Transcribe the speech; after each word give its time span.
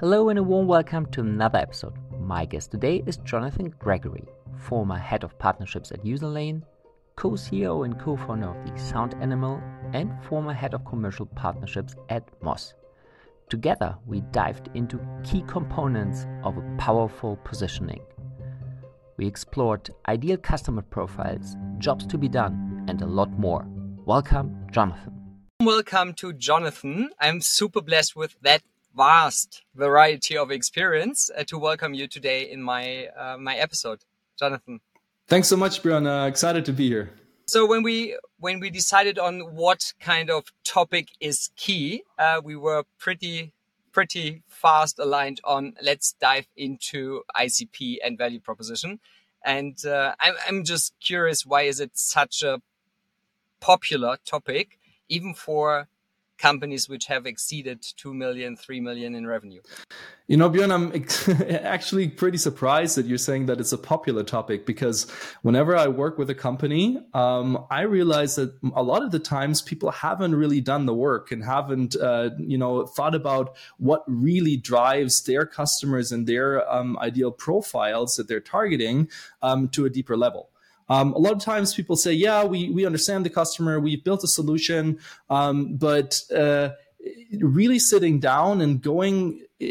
Hello 0.00 0.28
and 0.28 0.38
a 0.38 0.42
warm 0.44 0.68
welcome 0.68 1.06
to 1.06 1.22
another 1.22 1.58
episode. 1.58 1.94
My 2.20 2.44
guest 2.44 2.70
today 2.70 3.02
is 3.04 3.16
Jonathan 3.16 3.74
Gregory, 3.80 4.28
former 4.56 4.94
head 4.94 5.24
of 5.24 5.36
partnerships 5.40 5.90
at 5.90 6.04
Userlane, 6.04 6.62
co 7.16 7.30
CEO 7.30 7.84
and 7.84 7.98
co 7.98 8.16
founder 8.16 8.50
of 8.50 8.64
the 8.64 8.78
Sound 8.78 9.16
Animal, 9.20 9.60
and 9.92 10.12
former 10.22 10.52
head 10.52 10.72
of 10.72 10.84
commercial 10.84 11.26
partnerships 11.26 11.96
at 12.10 12.22
Moss. 12.40 12.74
Together, 13.48 13.96
we 14.06 14.20
dived 14.30 14.68
into 14.74 15.00
key 15.24 15.42
components 15.48 16.28
of 16.44 16.56
a 16.56 16.76
powerful 16.78 17.36
positioning. 17.42 18.02
We 19.16 19.26
explored 19.26 19.90
ideal 20.06 20.36
customer 20.36 20.82
profiles, 20.82 21.56
jobs 21.78 22.06
to 22.06 22.18
be 22.18 22.28
done, 22.28 22.84
and 22.86 23.02
a 23.02 23.06
lot 23.06 23.36
more. 23.36 23.66
Welcome, 24.04 24.64
Jonathan. 24.70 25.12
Welcome 25.60 26.14
to 26.14 26.32
Jonathan. 26.34 27.10
I'm 27.18 27.40
super 27.40 27.80
blessed 27.80 28.14
with 28.14 28.36
that 28.42 28.62
vast 28.98 29.62
variety 29.76 30.36
of 30.36 30.50
experience 30.50 31.30
uh, 31.38 31.44
to 31.44 31.56
welcome 31.56 31.94
you 31.94 32.08
today 32.08 32.50
in 32.50 32.60
my 32.60 33.06
uh, 33.16 33.36
my 33.38 33.54
episode, 33.56 34.00
Jonathan. 34.36 34.80
Thanks 35.28 35.46
so 35.46 35.56
much, 35.56 35.82
Björn. 35.82 36.04
Uh, 36.04 36.26
excited 36.26 36.64
to 36.64 36.72
be 36.72 36.88
here. 36.88 37.08
So 37.46 37.64
when 37.64 37.84
we 37.84 38.18
when 38.40 38.58
we 38.58 38.70
decided 38.70 39.16
on 39.16 39.54
what 39.54 39.94
kind 40.00 40.30
of 40.30 40.52
topic 40.64 41.06
is 41.20 41.50
key, 41.56 42.02
uh, 42.18 42.40
we 42.42 42.56
were 42.56 42.82
pretty 42.98 43.52
pretty 43.92 44.42
fast 44.48 44.98
aligned 44.98 45.40
on 45.44 45.74
let's 45.80 46.14
dive 46.20 46.48
into 46.56 47.22
ICP 47.36 47.98
and 48.04 48.18
value 48.18 48.40
proposition. 48.40 48.98
And 49.44 49.76
uh, 49.86 50.16
I'm 50.18 50.34
I'm 50.48 50.64
just 50.64 50.92
curious, 51.00 51.46
why 51.46 51.62
is 51.62 51.78
it 51.78 51.92
such 51.94 52.42
a 52.42 52.60
popular 53.60 54.18
topic, 54.24 54.80
even 55.08 55.34
for 55.34 55.86
companies 56.38 56.88
which 56.88 57.06
have 57.06 57.26
exceeded 57.26 57.82
2 57.82 58.14
million, 58.14 58.56
3 58.56 58.80
million 58.80 59.14
in 59.14 59.26
revenue. 59.26 59.60
You 60.28 60.36
know, 60.36 60.50
Björn, 60.50 60.70
I'm 60.70 61.46
actually 61.64 62.08
pretty 62.08 62.38
surprised 62.38 62.96
that 62.96 63.06
you're 63.06 63.18
saying 63.18 63.46
that 63.46 63.60
it's 63.60 63.72
a 63.72 63.78
popular 63.78 64.22
topic 64.22 64.66
because 64.66 65.10
whenever 65.42 65.74
I 65.76 65.88
work 65.88 66.18
with 66.18 66.28
a 66.28 66.34
company, 66.34 66.98
um, 67.14 67.64
I 67.70 67.82
realize 67.82 68.36
that 68.36 68.52
a 68.74 68.82
lot 68.82 69.02
of 69.02 69.10
the 69.10 69.18
times 69.18 69.62
people 69.62 69.90
haven't 69.90 70.34
really 70.34 70.60
done 70.60 70.86
the 70.86 70.94
work 70.94 71.32
and 71.32 71.42
haven't, 71.42 71.96
uh, 71.96 72.30
you 72.38 72.58
know, 72.58 72.86
thought 72.86 73.14
about 73.14 73.56
what 73.78 74.04
really 74.06 74.56
drives 74.56 75.22
their 75.22 75.46
customers 75.46 76.12
and 76.12 76.26
their 76.26 76.70
um, 76.70 76.98
ideal 76.98 77.30
profiles 77.32 78.16
that 78.16 78.28
they're 78.28 78.40
targeting 78.40 79.08
um, 79.42 79.68
to 79.70 79.86
a 79.86 79.90
deeper 79.90 80.16
level. 80.16 80.50
Um, 80.88 81.12
a 81.12 81.18
lot 81.18 81.32
of 81.32 81.40
times 81.40 81.74
people 81.74 81.96
say, 81.96 82.12
yeah, 82.12 82.44
we, 82.44 82.70
we 82.70 82.86
understand 82.86 83.24
the 83.26 83.30
customer, 83.30 83.80
we've 83.80 84.02
built 84.02 84.24
a 84.24 84.28
solution, 84.28 84.98
um, 85.28 85.76
but 85.76 86.22
uh, 86.34 86.70
really 87.40 87.78
sitting 87.78 88.20
down 88.20 88.60
and 88.60 88.80
going 88.80 89.42
uh, 89.62 89.66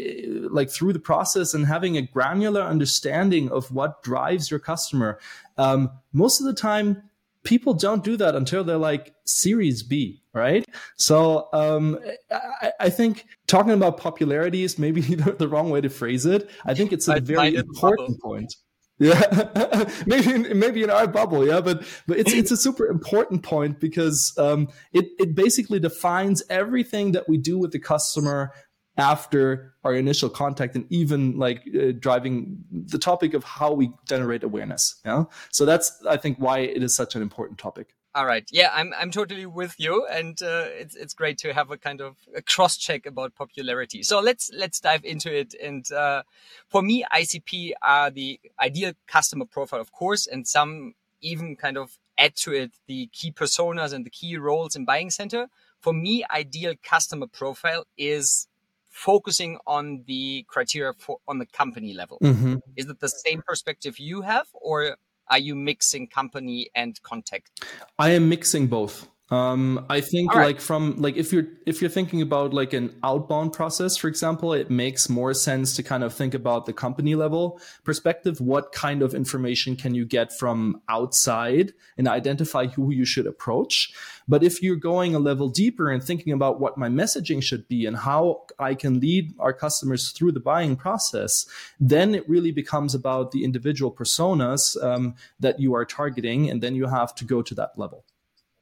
like 0.50 0.70
through 0.70 0.92
the 0.92 1.00
process 1.00 1.54
and 1.54 1.66
having 1.66 1.96
a 1.96 2.02
granular 2.02 2.60
understanding 2.60 3.50
of 3.50 3.70
what 3.72 4.02
drives 4.02 4.50
your 4.50 4.60
customer. 4.60 5.18
Um, 5.56 5.90
most 6.12 6.40
of 6.40 6.46
the 6.46 6.54
time, 6.54 7.02
people 7.42 7.72
don't 7.72 8.04
do 8.04 8.16
that 8.16 8.34
until 8.34 8.64
they're 8.64 8.76
like 8.76 9.14
series 9.24 9.82
B, 9.82 10.22
right? 10.32 10.64
So 10.96 11.48
um, 11.52 11.98
I, 12.30 12.72
I, 12.80 12.90
think 12.90 13.26
talking 13.46 13.72
about 13.72 13.96
popularity 13.96 14.64
is 14.64 14.78
maybe 14.78 15.00
the, 15.22 15.32
the, 15.32 15.48
wrong 15.48 15.70
way 15.70 15.80
to 15.80 15.88
phrase 15.88 16.26
it. 16.26 16.50
I 16.66 16.74
think 16.74 16.92
it's 16.92 17.08
a 17.08 17.20
very 17.20 17.54
important 17.54 18.20
point. 18.20 18.54
Yeah, 18.98 19.88
maybe 20.06 20.54
maybe 20.54 20.82
in 20.82 20.90
our 20.90 21.06
bubble, 21.06 21.46
yeah, 21.46 21.60
but 21.60 21.84
but 22.06 22.18
it's 22.18 22.32
it's 22.32 22.50
a 22.50 22.56
super 22.56 22.86
important 22.86 23.44
point 23.44 23.78
because 23.78 24.34
um, 24.38 24.68
it 24.92 25.06
it 25.20 25.34
basically 25.36 25.78
defines 25.78 26.42
everything 26.50 27.12
that 27.12 27.28
we 27.28 27.38
do 27.38 27.58
with 27.58 27.70
the 27.70 27.78
customer 27.78 28.52
after 28.96 29.72
our 29.84 29.94
initial 29.94 30.28
contact 30.28 30.74
and 30.74 30.84
even 30.90 31.38
like 31.38 31.62
uh, 31.80 31.92
driving 31.96 32.58
the 32.72 32.98
topic 32.98 33.34
of 33.34 33.44
how 33.44 33.72
we 33.72 33.92
generate 34.08 34.42
awareness. 34.42 34.96
Yeah, 35.04 35.24
so 35.52 35.64
that's 35.64 35.92
I 36.08 36.16
think 36.16 36.38
why 36.38 36.58
it 36.58 36.82
is 36.82 36.96
such 36.96 37.14
an 37.14 37.22
important 37.22 37.58
topic. 37.58 37.94
All 38.14 38.24
right. 38.24 38.48
Yeah, 38.50 38.70
I'm 38.74 38.92
I'm 38.98 39.10
totally 39.10 39.46
with 39.46 39.74
you, 39.78 40.06
and 40.06 40.40
uh, 40.42 40.64
it's 40.68 40.96
it's 40.96 41.14
great 41.14 41.38
to 41.38 41.52
have 41.52 41.70
a 41.70 41.76
kind 41.76 42.00
of 42.00 42.16
a 42.34 42.42
cross 42.42 42.76
check 42.76 43.06
about 43.06 43.34
popularity. 43.34 44.02
So 44.02 44.20
let's 44.20 44.50
let's 44.54 44.80
dive 44.80 45.04
into 45.04 45.32
it. 45.32 45.54
And 45.62 45.90
uh, 45.92 46.22
for 46.68 46.82
me, 46.82 47.04
ICP 47.14 47.72
are 47.82 48.10
the 48.10 48.40
ideal 48.58 48.92
customer 49.06 49.44
profile, 49.44 49.80
of 49.80 49.92
course, 49.92 50.26
and 50.26 50.48
some 50.48 50.94
even 51.20 51.54
kind 51.54 51.76
of 51.76 51.98
add 52.16 52.34
to 52.36 52.52
it 52.54 52.72
the 52.86 53.08
key 53.12 53.30
personas 53.30 53.92
and 53.92 54.04
the 54.04 54.10
key 54.10 54.36
roles 54.36 54.74
in 54.74 54.84
buying 54.84 55.10
center. 55.10 55.48
For 55.80 55.92
me, 55.92 56.24
ideal 56.30 56.74
customer 56.82 57.26
profile 57.26 57.84
is 57.96 58.48
focusing 58.88 59.58
on 59.66 60.02
the 60.06 60.44
criteria 60.48 60.92
for 60.94 61.18
on 61.28 61.38
the 61.38 61.46
company 61.46 61.92
level. 61.92 62.18
Mm-hmm. 62.22 62.56
Is 62.74 62.88
it 62.88 63.00
the 63.00 63.08
same 63.08 63.42
perspective 63.46 63.98
you 63.98 64.22
have, 64.22 64.46
or 64.54 64.96
are 65.30 65.38
you 65.38 65.54
mixing 65.54 66.06
company 66.06 66.70
and 66.74 67.00
contact? 67.02 67.64
I 67.98 68.10
am 68.10 68.28
mixing 68.28 68.66
both. 68.66 69.08
Um, 69.30 69.84
I 69.90 70.00
think 70.00 70.34
right. 70.34 70.46
like 70.46 70.60
from 70.60 70.96
like 70.96 71.16
if 71.16 71.34
you're 71.34 71.46
if 71.66 71.82
you're 71.82 71.90
thinking 71.90 72.22
about 72.22 72.54
like 72.54 72.72
an 72.72 72.94
outbound 73.02 73.52
process, 73.52 73.96
for 73.96 74.08
example, 74.08 74.54
it 74.54 74.70
makes 74.70 75.10
more 75.10 75.34
sense 75.34 75.76
to 75.76 75.82
kind 75.82 76.02
of 76.02 76.14
think 76.14 76.32
about 76.32 76.64
the 76.64 76.72
company 76.72 77.14
level 77.14 77.60
perspective. 77.84 78.40
What 78.40 78.72
kind 78.72 79.02
of 79.02 79.14
information 79.14 79.76
can 79.76 79.94
you 79.94 80.06
get 80.06 80.32
from 80.32 80.80
outside 80.88 81.74
and 81.98 82.08
identify 82.08 82.68
who 82.68 82.90
you 82.90 83.04
should 83.04 83.26
approach? 83.26 83.92
But 84.26 84.42
if 84.42 84.62
you're 84.62 84.76
going 84.76 85.14
a 85.14 85.18
level 85.18 85.50
deeper 85.50 85.90
and 85.90 86.02
thinking 86.02 86.32
about 86.32 86.58
what 86.58 86.78
my 86.78 86.88
messaging 86.88 87.42
should 87.42 87.68
be 87.68 87.84
and 87.84 87.98
how 87.98 88.46
I 88.58 88.74
can 88.74 88.98
lead 88.98 89.34
our 89.38 89.52
customers 89.52 90.10
through 90.10 90.32
the 90.32 90.40
buying 90.40 90.74
process, 90.74 91.46
then 91.78 92.14
it 92.14 92.26
really 92.28 92.52
becomes 92.52 92.94
about 92.94 93.32
the 93.32 93.44
individual 93.44 93.92
personas 93.92 94.82
um, 94.82 95.16
that 95.38 95.60
you 95.60 95.74
are 95.74 95.84
targeting, 95.84 96.48
and 96.48 96.62
then 96.62 96.74
you 96.74 96.86
have 96.86 97.14
to 97.16 97.26
go 97.26 97.42
to 97.42 97.54
that 97.54 97.78
level. 97.78 98.04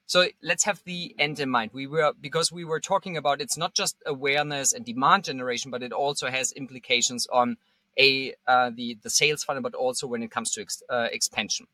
So 0.07 0.29
let's 0.41 0.65
have 0.65 0.83
the 0.85 1.15
end 1.19 1.41
in 1.41 1.51
mind. 1.51 1.73
We 1.75 1.87
were, 1.87 2.13
because 2.21 2.53
we 2.53 2.65
were 2.65 2.81
talking 2.81 3.17
about 3.17 3.41
it's 3.41 3.57
not 3.57 3.75
just 3.75 3.97
awareness 4.07 4.73
and 4.73 4.85
demand 4.85 5.25
generation, 5.25 5.71
but 5.71 5.83
it 5.83 5.93
also 5.93 6.29
has 6.29 6.53
implications 6.53 7.27
on 7.27 7.57
a, 7.99 8.35
uh, 8.47 8.71
the, 8.75 8.99
the 9.03 9.11
sales 9.11 9.43
funnel, 9.43 9.63
but 9.63 9.75
also 9.75 10.07
when 10.07 10.23
it 10.23 10.31
comes 10.31 10.51
to 10.53 10.61
ex, 10.61 10.83
uh, 10.89 11.09
expansion. 11.11 11.67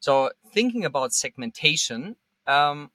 So 0.00 0.30
thinking 0.52 0.84
about 0.84 1.12
segmentation, 1.12 2.16
um, 2.46 2.90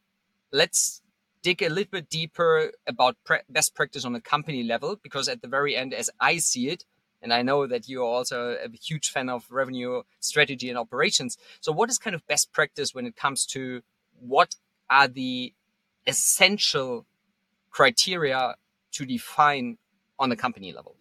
let's 0.52 1.02
dig 1.42 1.62
a 1.62 1.70
little 1.70 1.90
bit 1.90 2.10
deeper 2.10 2.72
about 2.86 3.16
best 3.50 3.74
practice 3.76 4.06
on 4.06 4.14
a 4.14 4.22
company 4.22 4.64
level, 4.64 4.98
because 5.02 5.28
at 5.30 5.42
the 5.42 5.48
very 5.48 5.76
end, 5.76 5.94
as 5.94 6.10
I 6.20 6.38
see 6.38 6.70
it, 6.70 6.86
and 7.22 7.34
I 7.34 7.44
know 7.44 7.68
that 7.68 7.88
you 7.88 8.02
are 8.02 8.06
also 8.06 8.58
a 8.64 8.70
huge 8.78 9.10
fan 9.10 9.30
of 9.30 9.46
revenue 9.52 10.02
strategy 10.20 10.70
and 10.70 10.78
operations. 10.78 11.38
So 11.62 11.72
what 11.72 11.90
is 11.90 11.98
kind 11.98 12.16
of 12.16 12.28
best 12.28 12.52
practice 12.52 12.94
when 12.94 13.06
it 13.06 13.16
comes 13.16 13.46
to 13.48 13.84
what 14.20 14.56
are 14.92 15.08
the 15.08 15.54
essential 16.06 17.06
criteria 17.72 18.56
to 18.92 19.06
define 19.06 19.78
on 20.20 20.30
the 20.30 20.36
company 20.36 20.72
level? 20.72 20.96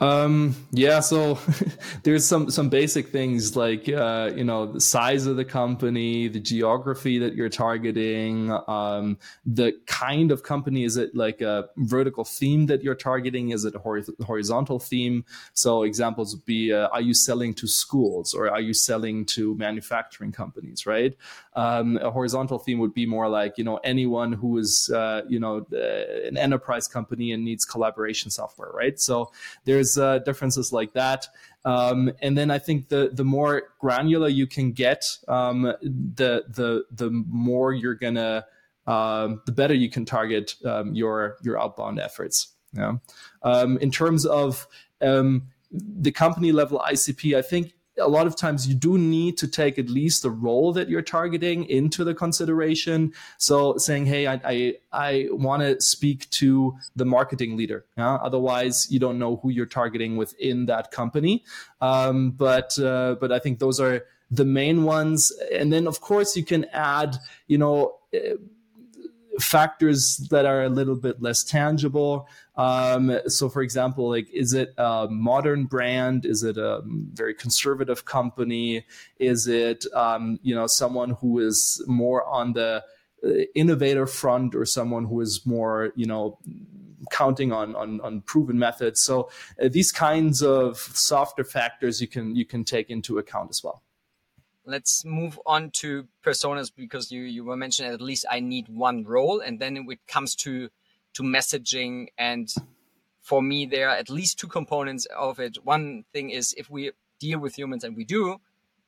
Um, 0.00 0.54
yeah, 0.70 1.00
so 1.00 1.38
there's 2.04 2.24
some 2.24 2.50
some 2.50 2.68
basic 2.68 3.08
things 3.08 3.56
like 3.56 3.88
uh, 3.88 4.30
you 4.36 4.44
know 4.44 4.72
the 4.72 4.80
size 4.80 5.26
of 5.26 5.36
the 5.36 5.44
company, 5.44 6.28
the 6.28 6.38
geography 6.38 7.18
that 7.18 7.34
you're 7.34 7.48
targeting, 7.48 8.52
um, 8.68 9.18
the 9.44 9.72
kind 9.86 10.30
of 10.30 10.44
company. 10.44 10.84
Is 10.84 10.96
it 10.96 11.16
like 11.16 11.40
a 11.40 11.68
vertical 11.78 12.24
theme 12.24 12.66
that 12.66 12.84
you're 12.84 12.94
targeting? 12.94 13.50
Is 13.50 13.64
it 13.64 13.74
a 13.74 13.80
hor- 13.80 14.04
horizontal 14.24 14.78
theme? 14.78 15.24
So 15.54 15.82
examples 15.82 16.36
would 16.36 16.44
be: 16.44 16.72
uh, 16.72 16.88
Are 16.88 17.00
you 17.00 17.14
selling 17.14 17.54
to 17.54 17.66
schools 17.66 18.34
or 18.34 18.48
are 18.48 18.60
you 18.60 18.74
selling 18.74 19.24
to 19.26 19.56
manufacturing 19.56 20.30
companies? 20.30 20.86
Right. 20.86 21.16
Um, 21.58 21.96
a 21.96 22.12
horizontal 22.12 22.60
theme 22.60 22.78
would 22.78 22.94
be 22.94 23.04
more 23.04 23.28
like 23.28 23.58
you 23.58 23.64
know 23.64 23.78
anyone 23.78 24.32
who 24.32 24.58
is 24.58 24.92
uh, 24.94 25.22
you 25.28 25.40
know 25.40 25.66
an 25.72 26.36
enterprise 26.36 26.86
company 26.86 27.32
and 27.32 27.44
needs 27.44 27.64
collaboration 27.64 28.30
software. 28.30 28.70
Right. 28.70 29.00
So 29.00 29.32
there's 29.64 29.98
uh, 29.98 30.20
differences 30.20 30.72
like 30.72 30.92
that. 30.92 31.26
Um, 31.64 32.12
and 32.22 32.38
then 32.38 32.52
I 32.52 32.60
think 32.60 32.90
the 32.90 33.10
the 33.12 33.24
more 33.24 33.72
granular 33.80 34.28
you 34.28 34.46
can 34.46 34.70
get, 34.70 35.04
um, 35.26 35.62
the 35.82 36.44
the 36.46 36.84
the 36.92 37.10
more 37.10 37.72
you're 37.72 37.96
gonna 37.96 38.46
um, 38.86 39.42
the 39.44 39.52
better 39.52 39.74
you 39.74 39.90
can 39.90 40.04
target 40.04 40.54
um, 40.64 40.94
your 40.94 41.38
your 41.42 41.60
outbound 41.60 41.98
efforts. 41.98 42.54
Yeah. 42.72 42.98
Um, 43.42 43.78
in 43.78 43.90
terms 43.90 44.26
of 44.26 44.68
the 45.00 46.12
company 46.12 46.52
level 46.52 46.78
ICP, 46.78 47.36
I 47.36 47.42
think 47.42 47.72
a 47.98 48.08
lot 48.08 48.26
of 48.26 48.36
times 48.36 48.66
you 48.66 48.74
do 48.74 48.98
need 48.98 49.36
to 49.38 49.48
take 49.48 49.78
at 49.78 49.88
least 49.88 50.22
the 50.22 50.30
role 50.30 50.72
that 50.72 50.88
you're 50.88 51.02
targeting 51.02 51.64
into 51.64 52.04
the 52.04 52.14
consideration. 52.14 53.12
So 53.38 53.76
saying, 53.76 54.06
hey, 54.06 54.26
I 54.26 54.40
I, 54.44 54.74
I 54.92 55.28
want 55.30 55.62
to 55.62 55.80
speak 55.80 56.28
to 56.30 56.76
the 56.96 57.04
marketing 57.04 57.56
leader. 57.56 57.84
Yeah? 57.96 58.14
Otherwise, 58.16 58.90
you 58.90 58.98
don't 58.98 59.18
know 59.18 59.36
who 59.36 59.50
you're 59.50 59.66
targeting 59.66 60.16
within 60.16 60.66
that 60.66 60.90
company. 60.90 61.44
Um, 61.80 62.30
but 62.30 62.78
uh, 62.78 63.16
but 63.20 63.32
I 63.32 63.38
think 63.38 63.58
those 63.58 63.80
are 63.80 64.04
the 64.30 64.44
main 64.44 64.84
ones. 64.84 65.32
And 65.52 65.72
then 65.72 65.86
of 65.86 66.00
course 66.00 66.36
you 66.36 66.44
can 66.44 66.66
add, 66.72 67.16
you 67.46 67.58
know. 67.58 67.96
Uh, 68.14 68.36
factors 69.38 70.16
that 70.30 70.46
are 70.46 70.64
a 70.64 70.68
little 70.68 70.96
bit 70.96 71.22
less 71.22 71.44
tangible. 71.44 72.28
Um, 72.56 73.18
so, 73.26 73.48
for 73.48 73.62
example, 73.62 74.08
like, 74.08 74.28
is 74.30 74.52
it 74.52 74.74
a 74.78 75.06
modern 75.10 75.66
brand? 75.66 76.24
Is 76.24 76.42
it 76.42 76.58
a 76.58 76.82
very 76.84 77.34
conservative 77.34 78.04
company? 78.04 78.84
Is 79.18 79.46
it, 79.46 79.84
um, 79.94 80.38
you 80.42 80.54
know, 80.54 80.66
someone 80.66 81.10
who 81.20 81.38
is 81.38 81.82
more 81.86 82.24
on 82.24 82.52
the 82.52 82.84
uh, 83.24 83.28
innovator 83.54 84.06
front 84.06 84.54
or 84.54 84.64
someone 84.64 85.04
who 85.04 85.20
is 85.20 85.42
more, 85.44 85.92
you 85.94 86.06
know, 86.06 86.38
counting 87.10 87.52
on 87.52 87.76
on, 87.76 88.00
on 88.00 88.22
proven 88.22 88.58
methods? 88.58 89.00
So, 89.02 89.30
uh, 89.62 89.68
these 89.68 89.92
kinds 89.92 90.42
of 90.42 90.76
softer 90.78 91.44
factors 91.44 92.00
you 92.00 92.08
can 92.08 92.34
you 92.34 92.44
can 92.44 92.64
take 92.64 92.90
into 92.90 93.18
account 93.18 93.50
as 93.50 93.62
well 93.62 93.82
let's 94.68 95.04
move 95.04 95.40
on 95.46 95.70
to 95.70 96.06
personas 96.24 96.70
because 96.74 97.10
you 97.10 97.22
you 97.22 97.42
were 97.44 97.56
mentioning 97.56 97.92
at 97.92 98.00
least 98.00 98.26
I 98.30 98.40
need 98.40 98.68
one 98.68 99.04
role, 99.04 99.40
and 99.40 99.58
then 99.58 99.76
it 99.76 100.06
comes 100.06 100.34
to 100.36 100.68
to 101.14 101.22
messaging 101.22 102.08
and 102.18 102.52
for 103.22 103.42
me 103.42 103.66
there 103.66 103.88
are 103.88 103.96
at 103.96 104.10
least 104.10 104.38
two 104.38 104.46
components 104.46 105.06
of 105.06 105.40
it. 105.40 105.58
One 105.64 106.04
thing 106.12 106.30
is 106.30 106.54
if 106.56 106.70
we 106.70 106.92
deal 107.18 107.38
with 107.38 107.58
humans 107.58 107.82
and 107.82 107.96
we 107.96 108.04
do, 108.04 108.36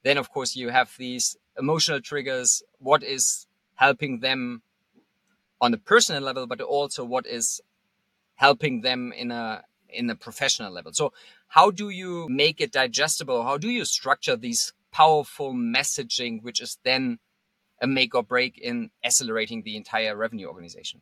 then 0.04 0.18
of 0.18 0.30
course 0.30 0.54
you 0.54 0.68
have 0.68 0.94
these 0.98 1.36
emotional 1.58 2.00
triggers. 2.00 2.62
What 2.78 3.02
is 3.02 3.46
helping 3.74 4.20
them 4.20 4.62
on 5.60 5.74
a 5.74 5.78
personal 5.78 6.22
level, 6.22 6.46
but 6.46 6.60
also 6.60 7.04
what 7.04 7.26
is 7.26 7.60
helping 8.36 8.82
them 8.82 9.12
in 9.12 9.30
a 9.30 9.64
in 9.88 10.08
a 10.10 10.14
professional 10.14 10.70
level. 10.72 10.92
So 10.92 11.12
how 11.48 11.70
do 11.70 11.88
you 11.88 12.28
make 12.28 12.60
it 12.60 12.70
digestible? 12.70 13.42
How 13.42 13.58
do 13.58 13.68
you 13.68 13.84
structure 13.84 14.36
these 14.36 14.72
powerful 14.92 15.52
messaging, 15.54 16.42
which 16.42 16.60
is 16.60 16.78
then 16.84 17.18
a 17.80 17.86
make 17.86 18.14
or 18.14 18.22
break 18.22 18.58
in 18.58 18.90
accelerating 19.04 19.62
the 19.62 19.76
entire 19.76 20.16
revenue 20.16 20.46
organization? 20.46 21.00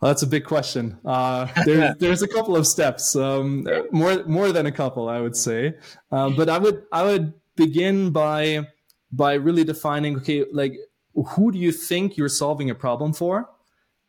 Well, 0.00 0.10
that's 0.10 0.22
a 0.22 0.26
big 0.26 0.44
question. 0.44 0.98
Uh, 1.04 1.48
there, 1.64 1.94
there's 1.98 2.22
a 2.22 2.28
couple 2.28 2.56
of 2.56 2.66
steps, 2.66 3.16
um, 3.16 3.66
more 3.90 4.24
more 4.24 4.52
than 4.52 4.66
a 4.66 4.72
couple, 4.72 5.08
I 5.08 5.20
would 5.20 5.36
say. 5.36 5.74
Um, 6.12 6.36
but 6.36 6.48
I 6.48 6.58
would 6.58 6.84
I 6.92 7.02
would 7.02 7.34
begin 7.56 8.10
by 8.10 8.68
by 9.10 9.34
really 9.34 9.64
defining 9.64 10.16
okay, 10.16 10.44
like 10.52 10.76
who 11.14 11.50
do 11.50 11.58
you 11.58 11.72
think 11.72 12.16
you're 12.16 12.28
solving 12.28 12.70
a 12.70 12.74
problem 12.74 13.12
for, 13.12 13.48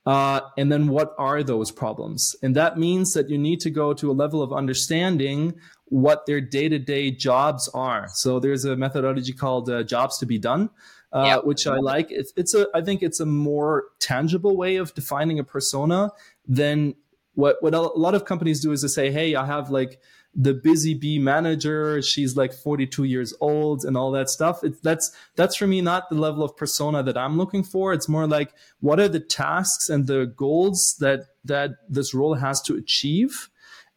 uh, 0.09 0.41
and 0.57 0.71
then 0.71 0.87
what 0.87 1.13
are 1.19 1.43
those 1.43 1.69
problems? 1.69 2.35
And 2.41 2.55
that 2.55 2.79
means 2.79 3.13
that 3.13 3.29
you 3.29 3.37
need 3.37 3.59
to 3.59 3.69
go 3.69 3.93
to 3.93 4.09
a 4.09 4.13
level 4.13 4.41
of 4.41 4.51
understanding 4.51 5.53
what 5.85 6.25
their 6.25 6.41
day-to-day 6.41 7.11
jobs 7.11 7.69
are. 7.75 8.07
So 8.15 8.39
there's 8.39 8.65
a 8.65 8.75
methodology 8.75 9.33
called 9.33 9.69
uh, 9.69 9.83
jobs 9.83 10.17
to 10.17 10.25
be 10.25 10.39
done. 10.39 10.71
Uh, 11.11 11.23
yep. 11.25 11.43
which 11.43 11.65
I 11.65 11.77
like. 11.77 12.11
It's, 12.11 12.31
it's 12.35 12.53
a, 12.53 12.67
I 12.75 12.81
think 12.81 13.01
it's 13.01 13.19
a 13.19 13.25
more 13.25 13.85
tangible 13.97 14.55
way 14.55 14.75
of 14.75 14.93
defining 14.93 15.39
a 15.39 15.43
persona 15.43 16.11
than 16.47 16.93
what, 17.33 17.55
what 17.61 17.73
a 17.73 17.81
lot 17.81 18.13
of 18.13 18.25
companies 18.25 18.61
do 18.61 18.71
is 18.71 18.81
to 18.81 18.89
say, 18.89 19.09
Hey, 19.09 19.33
I 19.33 19.43
have 19.47 19.71
like 19.71 19.99
the 20.39 20.53
busy 20.53 20.93
bee 20.93 21.19
manager. 21.19 22.01
She's 22.01 22.37
like 22.37 22.53
42 22.53 23.03
years 23.03 23.33
old 23.41 23.83
and 23.83 23.97
all 23.97 24.11
that 24.11 24.29
stuff. 24.29 24.63
It's, 24.63 24.79
that's, 24.79 25.11
that's 25.35 25.57
for 25.57 25.67
me, 25.67 25.81
not 25.81 26.09
the 26.09 26.15
level 26.15 26.43
of 26.43 26.55
persona 26.55 27.03
that 27.03 27.17
I'm 27.17 27.37
looking 27.37 27.63
for. 27.63 27.91
It's 27.91 28.07
more 28.07 28.25
like, 28.25 28.53
what 28.79 28.99
are 28.99 29.09
the 29.09 29.19
tasks 29.19 29.89
and 29.89 30.07
the 30.07 30.25
goals 30.25 30.95
that, 30.99 31.25
that 31.43 31.71
this 31.89 32.13
role 32.13 32.35
has 32.35 32.61
to 32.63 32.75
achieve? 32.75 33.49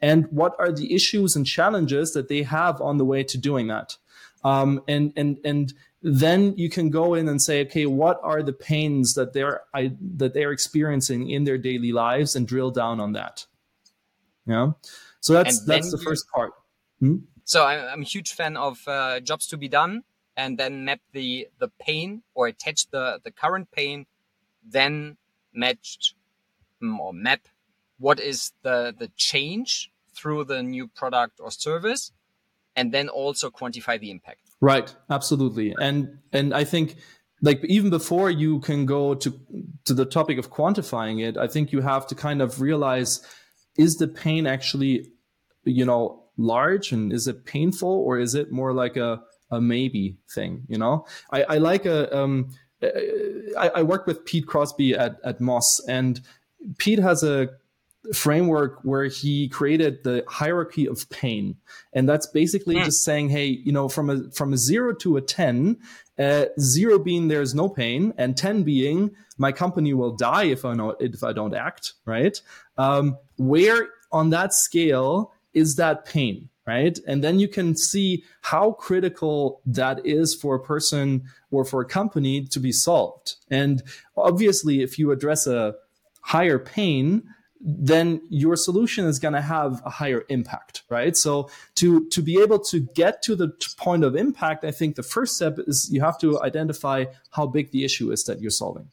and 0.02 0.26
what 0.32 0.54
are 0.58 0.72
the 0.72 0.92
issues 0.92 1.36
and 1.36 1.46
challenges 1.46 2.12
that 2.12 2.26
they 2.28 2.42
have 2.42 2.80
on 2.80 2.98
the 2.98 3.04
way 3.04 3.22
to 3.22 3.38
doing 3.38 3.68
that 3.68 3.96
um, 4.44 4.82
and 4.88 5.12
and 5.16 5.38
and 5.44 5.72
then 6.02 6.52
you 6.56 6.68
can 6.68 6.90
go 6.90 7.14
in 7.14 7.28
and 7.28 7.40
say 7.40 7.62
okay 7.62 7.86
what 7.86 8.20
are 8.22 8.42
the 8.42 8.52
pains 8.52 9.14
that 9.14 9.32
they're 9.32 9.62
I, 9.72 9.92
that 10.16 10.34
they're 10.34 10.52
experiencing 10.52 11.30
in 11.30 11.44
their 11.44 11.58
daily 11.58 11.92
lives 11.92 12.34
and 12.36 12.46
drill 12.46 12.72
down 12.72 13.00
on 13.00 13.12
that 13.12 13.46
yeah 14.46 14.72
so 15.22 15.32
that's 15.32 15.64
that's 15.64 15.90
the 15.90 15.98
you, 15.98 16.04
first 16.04 16.26
part. 16.34 16.52
Hmm? 17.00 17.16
so 17.44 17.64
I'm, 17.64 18.02
a 18.02 18.04
huge 18.04 18.32
fan 18.32 18.56
of 18.56 18.78
uh, 18.86 19.20
jobs 19.20 19.46
to 19.48 19.56
be 19.56 19.68
done 19.68 20.04
and 20.36 20.58
then 20.58 20.84
map 20.84 21.00
the 21.12 21.48
the 21.58 21.68
pain 21.80 22.22
or 22.34 22.46
attach 22.46 22.88
the 22.90 23.20
the 23.24 23.30
current 23.30 23.70
pain 23.72 24.06
then 24.64 25.16
match 25.52 26.14
mm, 26.82 26.98
or 26.98 27.12
map 27.12 27.40
what 27.98 28.20
is 28.20 28.52
the 28.62 28.94
the 28.98 29.08
change 29.16 29.90
through 30.14 30.44
the 30.44 30.62
new 30.62 30.88
product 30.88 31.40
or 31.40 31.50
service 31.50 32.12
and 32.76 32.92
then 32.92 33.08
also 33.08 33.50
quantify 33.50 33.98
the 34.00 34.10
impact. 34.10 34.40
Right. 34.60 34.94
Absolutely. 35.10 35.74
And 35.78 36.18
and 36.32 36.54
i 36.54 36.64
think 36.64 36.96
like 37.42 37.62
even 37.64 37.90
before 37.90 38.30
you 38.30 38.60
can 38.60 38.86
go 38.86 39.14
to 39.14 39.38
to 39.84 39.94
the 39.94 40.06
topic 40.06 40.38
of 40.38 40.50
quantifying 40.50 41.20
it 41.26 41.36
i 41.36 41.48
think 41.48 41.72
you 41.72 41.80
have 41.80 42.06
to 42.06 42.14
kind 42.14 42.40
of 42.40 42.60
realize 42.60 43.20
is 43.76 43.96
the 43.96 44.08
pain 44.08 44.46
actually 44.46 45.06
you 45.64 45.84
know 45.84 46.24
large 46.36 46.92
and 46.92 47.12
is 47.12 47.26
it 47.26 47.44
painful 47.44 47.88
or 47.88 48.18
is 48.18 48.34
it 48.34 48.50
more 48.50 48.72
like 48.72 48.96
a 48.96 49.20
a 49.50 49.60
maybe 49.60 50.16
thing 50.34 50.62
you 50.68 50.78
know 50.78 51.06
i 51.30 51.42
i 51.44 51.58
like 51.58 51.84
a 51.84 52.16
um 52.16 52.50
I, 53.58 53.70
I 53.76 53.82
work 53.82 54.06
with 54.06 54.24
Pete 54.24 54.46
Crosby 54.46 54.94
at, 54.94 55.18
at 55.24 55.40
Moss, 55.40 55.80
and 55.86 56.20
Pete 56.78 56.98
has 56.98 57.22
a 57.22 57.50
framework 58.12 58.80
where 58.82 59.04
he 59.04 59.48
created 59.48 60.02
the 60.02 60.24
hierarchy 60.26 60.88
of 60.88 61.08
pain 61.08 61.56
and 61.92 62.08
that's 62.08 62.26
basically 62.26 62.74
mm. 62.74 62.84
just 62.84 63.04
saying 63.04 63.28
hey 63.28 63.46
you 63.46 63.70
know 63.70 63.88
from 63.88 64.10
a 64.10 64.28
from 64.32 64.52
a 64.52 64.56
0 64.56 64.92
to 64.96 65.16
a 65.16 65.20
10 65.20 65.76
uh, 66.18 66.46
0 66.58 66.98
being 66.98 67.28
there's 67.28 67.54
no 67.54 67.68
pain 67.68 68.12
and 68.18 68.36
10 68.36 68.64
being 68.64 69.12
my 69.38 69.52
company 69.52 69.94
will 69.94 70.16
die 70.16 70.42
if 70.46 70.64
i 70.64 70.74
know 70.74 70.96
if 70.98 71.22
i 71.22 71.32
don't 71.32 71.54
act 71.54 71.92
right 72.04 72.40
um, 72.76 73.16
where 73.48 73.88
on 74.10 74.30
that 74.30 74.52
scale 74.52 75.32
is 75.54 75.76
that 75.76 76.04
pain 76.04 76.48
right? 76.66 76.98
And 77.08 77.24
then 77.24 77.40
you 77.40 77.48
can 77.48 77.74
see 77.76 78.22
how 78.40 78.72
critical 78.72 79.60
that 79.66 80.04
is 80.06 80.32
for 80.34 80.54
a 80.54 80.60
person 80.60 81.24
or 81.50 81.64
for 81.64 81.80
a 81.80 81.84
company 81.84 82.44
to 82.44 82.60
be 82.60 82.70
solved. 82.70 83.34
And 83.50 83.82
obviously 84.16 84.80
if 84.80 84.98
you 84.98 85.10
address 85.10 85.46
a 85.46 85.74
higher 86.20 86.58
pain 86.58 87.24
then 87.64 88.20
your 88.28 88.56
solution 88.56 89.04
is 89.04 89.20
going 89.20 89.34
to 89.34 89.40
have 89.40 89.80
a 89.84 89.90
higher 89.90 90.24
impact 90.28 90.82
right? 90.88 91.16
So 91.16 91.48
to 91.76 92.08
to 92.08 92.20
be 92.20 92.40
able 92.40 92.58
to 92.58 92.80
get 92.80 93.22
to 93.22 93.36
the 93.36 93.48
point 93.76 94.04
of 94.04 94.16
impact 94.16 94.64
i 94.64 94.70
think 94.70 94.96
the 94.96 95.02
first 95.02 95.36
step 95.36 95.58
is 95.66 95.88
you 95.92 96.00
have 96.00 96.18
to 96.18 96.40
identify 96.42 97.04
how 97.30 97.46
big 97.46 97.70
the 97.70 97.84
issue 97.84 98.10
is 98.10 98.24
that 98.24 98.40
you're 98.40 98.50
solving 98.50 98.88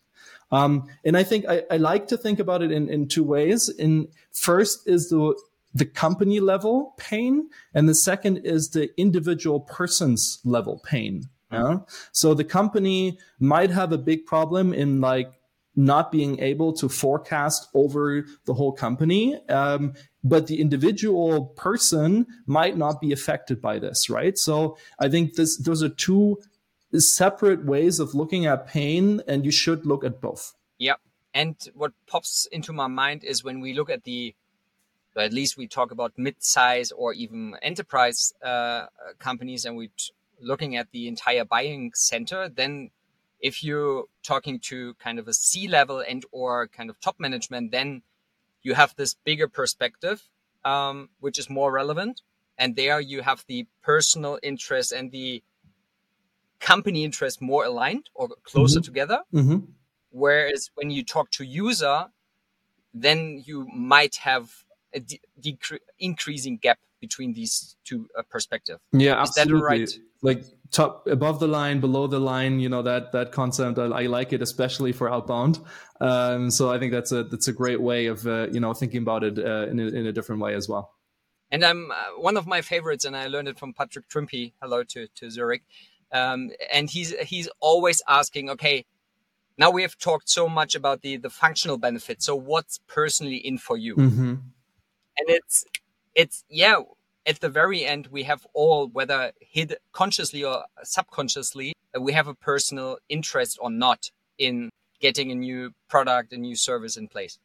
um, 0.51 0.88
and 1.04 1.18
i 1.18 1.24
think 1.24 1.46
I, 1.48 1.63
I, 1.72 1.78
like 1.78 2.07
to 2.07 2.18
think 2.18 2.40
about 2.40 2.62
it 2.62 2.72
in, 2.72 2.90
in 2.90 3.07
two 3.07 3.24
ways 3.24 3.69
in 3.69 4.07
first 4.31 4.88
is 4.88 5.10
the 5.10 5.39
the 5.74 5.86
company 5.86 6.39
level 6.39 6.94
pain 6.98 7.50
and 7.74 7.88
the 7.88 7.96
second 7.96 8.38
is 8.38 8.70
the 8.70 8.89
individual 9.00 9.60
person's 9.60 10.39
level 10.44 10.82
pain 10.84 11.29
yeah? 11.51 11.77
so 12.12 12.34
the 12.34 12.44
company 12.44 13.18
might 13.39 13.70
have 13.72 13.91
a 13.91 13.98
big 13.98 14.25
problem 14.25 14.74
in 14.74 15.01
like 15.01 15.32
not 15.79 16.12
being 16.12 16.39
able 16.39 16.74
to 16.74 16.89
forecast 16.89 17.70
over 17.74 18.25
the 18.46 18.53
whole 18.53 18.74
company. 18.74 19.39
Um, 19.48 19.94
but 20.24 20.48
the 20.48 20.60
individual 20.60 21.46
person 21.56 22.27
might 22.46 22.77
not 22.77 23.00
be 23.00 23.13
affected 23.13 23.62
by 23.62 23.79
this, 23.79 24.10
right? 24.10 24.38
So 24.38 24.77
I 25.00 25.08
think 25.08 25.36
this, 25.36 25.58
those 25.58 25.82
are 25.82 25.89
two 25.89 26.38
separate 26.98 27.65
ways 27.65 28.00
of 28.00 28.15
looking 28.15 28.46
at 28.46 28.67
pain, 28.67 29.22
and 29.27 29.46
you 29.46 29.51
should 29.51 29.86
look 29.86 30.03
at 30.03 30.19
both. 30.19 30.55
Yeah. 30.77 30.96
And 31.34 31.55
what 31.75 31.91
pops 32.08 32.48
into 32.51 32.74
my 32.74 32.88
mind 32.88 33.24
is 33.24 33.43
when 33.43 33.60
we 33.62 33.74
look 33.74 33.89
at 33.89 34.03
the, 34.03 34.36
at 35.15 35.34
least 35.34 35.58
we 35.58 35.67
talk 35.67 35.91
about 35.91 36.13
mid-size 36.17 36.91
or 36.91 37.13
even 37.13 37.55
enterprise 37.62 38.34
uh, 38.43 38.88
companies, 39.19 39.65
and 39.65 39.77
we're 39.77 39.89
looking 40.41 40.77
at 40.77 40.91
the 40.91 41.08
entire 41.08 41.46
buying 41.46 41.91
center, 41.93 42.50
then 42.50 42.89
if 43.39 43.63
you're 43.63 44.05
talking 44.24 44.60
to 44.60 44.93
kind 44.96 45.19
of 45.19 45.27
a 45.27 45.34
C 45.34 45.67
level 45.67 46.03
and 46.05 46.25
or 46.31 46.67
kind 46.67 46.89
of 46.89 47.00
top 47.00 47.19
management, 47.19 47.72
then 47.72 48.01
you 48.63 48.74
have 48.74 48.96
this 48.96 49.13
bigger 49.13 49.48
perspective, 49.48 50.27
um, 50.65 51.10
which 51.19 51.38
is 51.38 51.50
more 51.50 51.72
relevant. 51.72 52.22
And 52.58 52.75
there 52.75 53.00
you 53.00 53.22
have 53.22 53.46
the 53.48 53.67
personal 53.81 54.39
interest 54.43 54.91
and 54.91 55.12
the 55.12 55.43
company 56.60 57.04
interest 57.04 57.42
more 57.42 57.66
aligned 57.66 58.10
or 58.13 58.30
closer 58.44 58.80
mm-hmm. 58.80 58.86
together. 58.86 59.20
Mm-hmm. 59.34 59.58
Whereas 60.12 60.70
when 60.75 60.89
you 60.89 61.04
talk 61.04 61.32
to 61.32 61.44
user, 61.44 62.08
then 62.94 63.44
you 63.46 63.68
might 63.74 64.16
have 64.18 64.50
a 64.94 65.00
de- 65.00 65.22
decre- 65.39 65.80
increasing 66.00 66.58
gap 66.58 66.80
between 67.00 67.34
these 67.34 67.78
two 67.86 68.08
uh, 68.18 68.24
perspective. 68.30 68.80
Yeah, 68.92 69.22
is 69.22 69.30
absolutely. 69.38 69.62
right? 69.62 69.89
Like 70.22 70.44
top 70.72 71.08
above 71.08 71.39
the 71.39 71.48
line 71.48 71.80
below 71.80 72.06
the 72.08 72.20
line 72.20 72.60
you 72.60 72.70
know 72.70 72.82
that 72.82 73.12
that 73.12 73.32
concept 73.32 73.80
i, 73.80 73.86
I 73.86 74.06
like 74.06 74.34
it 74.34 74.42
especially 74.42 74.92
for 74.92 75.12
outbound 75.12 75.60
um, 76.00 76.51
so 76.51 76.72
i 76.72 76.78
think 76.78 76.92
that's 76.92 77.12
a 77.12 77.24
that's 77.24 77.48
a 77.48 77.54
great 77.54 77.82
way 77.82 78.06
of 78.06 78.28
uh, 78.28 78.48
you 78.51 78.60
know 78.60 78.74
thinking 78.74 79.01
about 79.01 79.24
it 79.24 79.39
uh, 79.39 79.68
in, 79.68 79.80
a, 79.80 79.88
in 79.88 80.06
a 80.06 80.12
different 80.12 80.42
way 80.42 80.54
as 80.54 80.70
well 80.70 80.92
and 81.50 81.66
i'm 81.66 81.92
uh, 81.92 82.22
one 82.22 82.38
of 82.38 82.46
my 82.46 82.62
favorites 82.62 83.04
and 83.04 83.18
i 83.18 83.28
learned 83.28 83.48
it 83.48 83.58
from 83.58 83.74
patrick 83.74 84.08
trimpe 84.08 84.54
hello 84.62 84.84
to 84.84 85.08
to 85.16 85.32
zurich 85.32 85.63
um, 86.12 86.51
and 86.72 86.89
he's 86.89 87.12
he's 87.20 87.50
always 87.60 88.01
asking 88.08 88.50
okay 88.50 88.86
now 89.60 89.70
we 89.70 89.82
have 89.82 89.98
talked 89.98 90.30
so 90.30 90.48
much 90.48 90.74
about 90.74 91.01
the 91.01 91.18
the 91.18 91.30
functional 91.30 91.78
benefits. 91.78 92.25
So 92.25 92.36
what's 92.36 92.80
personally 92.88 93.36
in 93.36 93.58
for 93.58 93.78
you? 93.78 93.96
Mm-hmm. 93.96 94.30
And 94.30 95.28
it's 95.28 95.66
it's 96.16 96.44
yeah. 96.50 96.78
At 97.25 97.42
the 97.42 97.50
very 97.50 97.86
end, 97.86 98.08
we 98.08 98.24
have 98.24 98.48
all, 98.54 98.88
whether 98.88 99.34
hid 99.39 99.75
consciously 99.92 100.44
or 100.44 100.63
subconsciously, 100.82 101.74
uh, 101.96 102.01
we 102.01 102.13
have 102.13 102.28
a 102.28 102.34
personal 102.34 102.98
interest 103.08 103.60
or 103.62 103.70
not 103.70 104.10
in 104.39 104.72
getting 105.00 105.30
a 105.30 105.36
new 105.36 105.74
product, 105.89 106.34
a 106.34 106.38
new 106.38 106.56
service 106.56 106.98
in 106.98 107.08
place. 107.08 107.38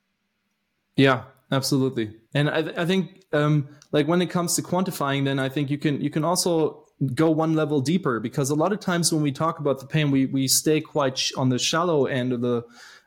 Yeah, 0.97 1.25
absolutely. 1.51 2.17
And 2.33 2.49
I, 2.49 2.83
I 2.83 2.87
think, 2.87 3.25
um, 3.33 3.69
like 3.91 4.07
when 4.07 4.23
it 4.23 4.31
comes 4.31 4.55
to 4.55 4.63
quantifying, 4.63 5.25
then 5.25 5.39
I 5.39 5.49
think 5.51 5.71
you 5.71 5.77
can 5.77 6.01
you 6.01 6.09
can 6.09 6.25
also 6.25 6.84
go 7.09 7.31
one 7.31 7.55
level 7.55 7.81
deeper 7.81 8.21
because 8.21 8.51
a 8.51 8.55
lot 8.55 8.73
of 8.73 8.81
times 8.81 9.13
when 9.13 9.23
we 9.23 9.33
talk 9.33 9.59
about 9.59 9.81
the 9.81 9.87
pain, 9.87 10.11
we 10.11 10.27
we 10.27 10.49
stay 10.49 10.81
quite 10.81 11.19
sh- 11.19 11.33
on 11.37 11.49
the 11.49 11.59
shallow 11.59 12.07
end 12.07 12.33
of 12.33 12.41
the 12.41 12.65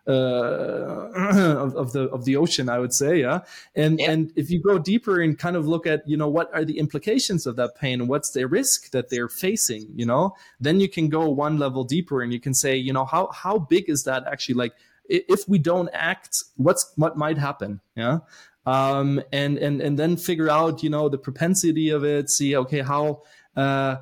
uh, 0.08 0.12
of, 1.60 1.76
of, 1.76 1.92
the 1.92 2.04
of 2.10 2.24
the 2.24 2.38
ocean, 2.38 2.70
I 2.70 2.80
would 2.80 2.94
say, 2.94 3.20
yeah. 3.20 3.42
And 3.76 4.00
yeah. 4.00 4.12
and 4.12 4.32
if 4.36 4.50
you 4.50 4.62
go 4.62 4.80
deeper 4.80 5.20
and 5.20 5.38
kind 5.38 5.56
of 5.56 5.68
look 5.68 5.86
at, 5.86 6.08
you 6.08 6.16
know, 6.16 6.30
what 6.30 6.50
are 6.54 6.64
the 6.64 6.80
implications 6.80 7.46
of 7.46 7.58
that 7.58 7.76
pain, 7.76 8.00
and 8.00 8.10
what's 8.10 8.32
the 8.32 8.48
risk 8.48 8.92
that 8.92 9.10
they're 9.10 9.28
facing, 9.28 9.88
you 9.94 10.06
know, 10.06 10.34
then 10.62 10.80
you 10.80 10.88
can 10.88 11.10
go 11.10 11.30
one 11.30 11.60
level 11.60 11.84
deeper 11.84 12.22
and 12.22 12.32
you 12.32 12.40
can 12.40 12.54
say, 12.54 12.76
you 12.76 12.94
know, 12.94 13.04
how 13.06 13.30
how 13.34 13.60
big 13.60 13.90
is 13.90 14.04
that 14.04 14.24
actually? 14.28 14.56
Like, 14.56 14.74
if 15.10 15.48
we 15.48 15.58
don't 15.60 15.90
act, 15.94 16.44
what's 16.56 16.92
what 16.96 17.18
might 17.18 17.38
happen, 17.38 17.82
yeah. 17.96 18.20
Um, 18.66 19.22
and 19.32 19.58
and 19.58 19.82
and 19.82 20.00
then 20.00 20.18
figure 20.18 20.50
out, 20.50 20.84
you 20.84 20.90
know, 20.90 21.10
the 21.10 21.18
propensity 21.18 21.90
of 21.90 22.06
it. 22.06 22.30
See, 22.30 22.56
okay, 22.56 22.80
how 22.80 23.24
uh, 23.58 23.98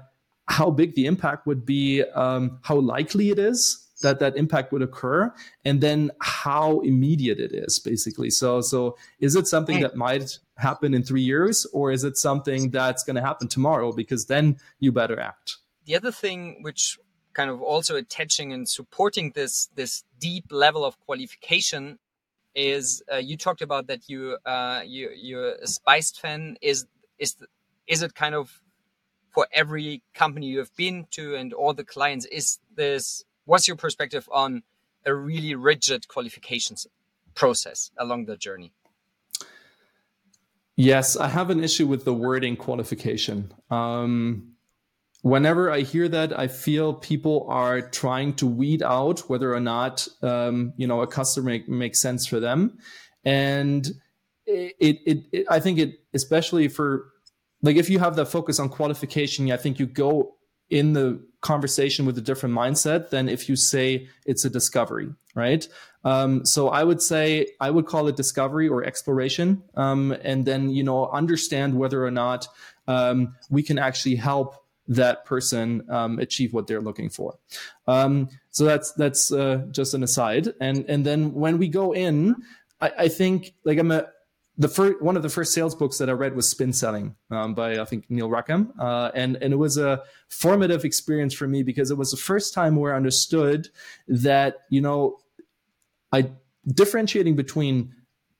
how 0.48 0.70
big 0.70 0.94
the 0.94 1.08
impact 1.08 1.48
would 1.48 1.66
be, 1.66 2.04
um, 2.04 2.60
how 2.62 2.76
likely 2.76 3.32
it 3.32 3.40
is 3.40 3.82
that 4.02 4.20
that 4.20 4.36
impact 4.36 4.72
would 4.72 4.82
occur, 4.82 5.34
and 5.64 5.82
then 5.82 6.12
how 6.22 6.82
immediate 6.82 7.40
it 7.40 7.52
is, 7.54 7.80
basically. 7.80 8.30
So, 8.30 8.62
so 8.62 8.98
is 9.20 9.36
it 9.36 9.48
something 9.48 9.80
that 9.80 9.96
might 9.96 10.38
happen 10.58 10.94
in 10.94 11.02
three 11.02 11.22
years, 11.22 11.66
or 11.74 11.92
is 11.92 12.04
it 12.04 12.18
something 12.18 12.72
that's 12.72 13.04
going 13.04 13.16
to 13.16 13.22
happen 13.22 13.48
tomorrow? 13.48 13.92
Because 13.94 14.26
then 14.26 14.58
you 14.80 14.92
better 14.92 15.20
act. 15.20 15.58
The 15.86 15.96
other 15.96 16.12
thing, 16.12 16.62
which 16.62 17.00
kind 17.34 17.50
of 17.50 17.62
also 17.62 17.96
attaching 17.96 18.54
and 18.54 18.68
supporting 18.68 19.32
this 19.32 19.68
this 19.76 20.04
deep 20.20 20.46
level 20.52 20.84
of 20.86 21.00
qualification 21.02 22.00
is 22.56 23.04
uh, 23.12 23.18
you 23.18 23.38
talked 23.38 23.62
about 23.62 23.88
that 23.88 24.10
you 24.10 24.38
uh, 24.46 24.82
you 24.86 25.10
you're 25.16 25.54
a 25.56 25.68
spiced 25.68 26.20
fan 26.20 26.58
is 26.62 26.86
is 27.20 27.36
is 27.88 28.02
it 28.02 28.16
kind 28.16 28.36
of 28.36 28.62
for 29.36 29.48
every 29.51 30.01
company 30.13 30.48
you 30.48 30.60
have 30.60 30.74
been 30.77 31.06
to 31.12 31.36
and 31.36 31.51
all 31.54 31.74
the 31.74 31.84
clients 31.84 32.25
is 32.27 32.60
this 32.74 33.25
what's 33.44 33.68
your 33.68 33.75
perspective 33.75 34.27
on 34.32 34.63
a 35.06 35.13
really 35.13 35.54
rigid 35.54 36.08
qualifications 36.08 36.88
process 37.36 37.92
along 37.98 38.25
the 38.25 38.38
journey? 38.38 38.72
Yes 40.77 41.18
i 41.18 41.27
have 41.27 41.50
an 41.50 41.62
issue 41.62 41.86
with 41.86 42.06
the 42.06 42.13
wording 42.13 42.56
qualification. 42.56 43.54
Um, 43.70 44.54
whenever 45.22 45.70
i 45.70 45.82
hear 45.82 46.08
that 46.08 46.39
i 46.39 46.48
feel 46.48 46.94
people 46.94 47.46
are 47.50 47.82
trying 47.82 48.34
to 48.36 48.48
weed 48.48 48.82
out 48.84 49.20
whether 49.30 49.54
or 49.54 49.60
not 49.60 50.08
um, 50.22 50.72
you 50.77 50.88
know 50.88 51.01
a 51.01 51.08
customer 51.08 51.50
make, 51.50 51.68
makes 51.68 52.00
sense 52.00 52.25
for 52.25 52.39
them. 52.39 52.77
And 53.25 53.86
it, 54.46 54.75
it, 55.06 55.18
it 55.34 55.46
i 55.50 55.60
think 55.60 55.77
it 55.77 55.92
especially 56.13 56.70
for 56.70 57.12
like 57.65 57.77
if 57.77 57.89
you 57.89 58.00
have 58.00 58.15
that 58.15 58.27
focus 58.27 58.60
on 58.60 58.69
qualification, 58.69 59.51
I 59.51 59.57
think 59.57 59.79
you 59.79 59.86
go 59.86 60.36
in 60.69 60.93
the 60.93 61.19
conversation 61.41 62.05
with 62.05 62.17
a 62.17 62.22
different 62.22 62.55
mindset 62.55 63.10
than 63.10 63.29
if 63.29 63.48
you 63.48 63.55
say 63.55 64.07
it's 64.25 64.45
a 64.45 64.50
discovery, 64.50 65.10
right? 65.36 65.67
Um, 66.03 66.45
so 66.45 66.69
I 66.69 66.84
would 66.84 67.01
say 67.01 67.48
I 67.60 67.72
would 67.72 67.86
call 67.86 68.07
it 68.07 68.15
discovery 68.15 68.67
or 68.67 68.84
exploration, 68.84 69.63
um, 69.75 70.12
and 70.24 70.45
then 70.45 70.69
you 70.69 70.84
know 70.84 71.10
understand 71.10 71.75
whether 71.75 72.05
or 72.05 72.12
not 72.12 72.48
um, 72.88 73.36
we 73.50 73.63
can 73.63 73.79
actually 73.79 74.15
help 74.15 74.63
that 74.88 75.25
person 75.25 75.84
um, 75.89 76.19
achieve 76.19 76.53
what 76.53 76.67
they're 76.67 76.81
looking 76.81 77.10
for. 77.10 77.38
Um, 77.88 78.29
so 78.51 78.65
that's 78.65 78.91
that's 78.93 79.31
uh, 79.31 79.65
just 79.72 79.93
an 79.93 80.03
aside, 80.03 80.53
and 80.62 80.86
and 80.88 81.05
then 81.05 81.34
when 81.34 81.57
we 81.57 81.67
go 81.67 81.93
in, 81.93 82.36
I, 82.81 82.91
I 83.00 83.07
think 83.07 83.53
like 83.63 83.79
I'm 83.79 83.91
a 83.91 84.07
the 84.58 84.68
first 84.70 85.02
one 85.02 85.18
of 85.18 85.24
the 85.24 85.30
first 85.30 85.54
sales 85.54 85.76
books 85.76 85.98
that 85.98 86.10
I 86.10 86.14
read 86.14 86.36
was 86.36 86.50
Spin 86.50 86.72
Selling 86.72 87.16
um, 87.30 87.54
by 87.54 87.80
I 87.80 87.86
think 87.86 88.06
Neil 88.10 88.30
Rackham, 88.30 88.74
uh, 88.80 89.12
and 89.14 89.38
and 89.42 89.54
it 89.54 89.58
was 89.58 89.78
a 89.78 90.04
formative 90.30 90.86
experience 90.86 91.34
for 91.34 91.48
me 91.48 91.64
because 91.64 91.92
it 91.92 91.98
was 91.98 92.12
the 92.12 92.18
first 92.18 92.54
time 92.54 92.76
where 92.76 92.94
I 92.94 92.98
understood 92.98 93.70
that 94.08 94.62
you 94.70 94.82
know 94.82 95.18
I 96.12 96.32
differentiating 96.68 97.36
between 97.36 97.94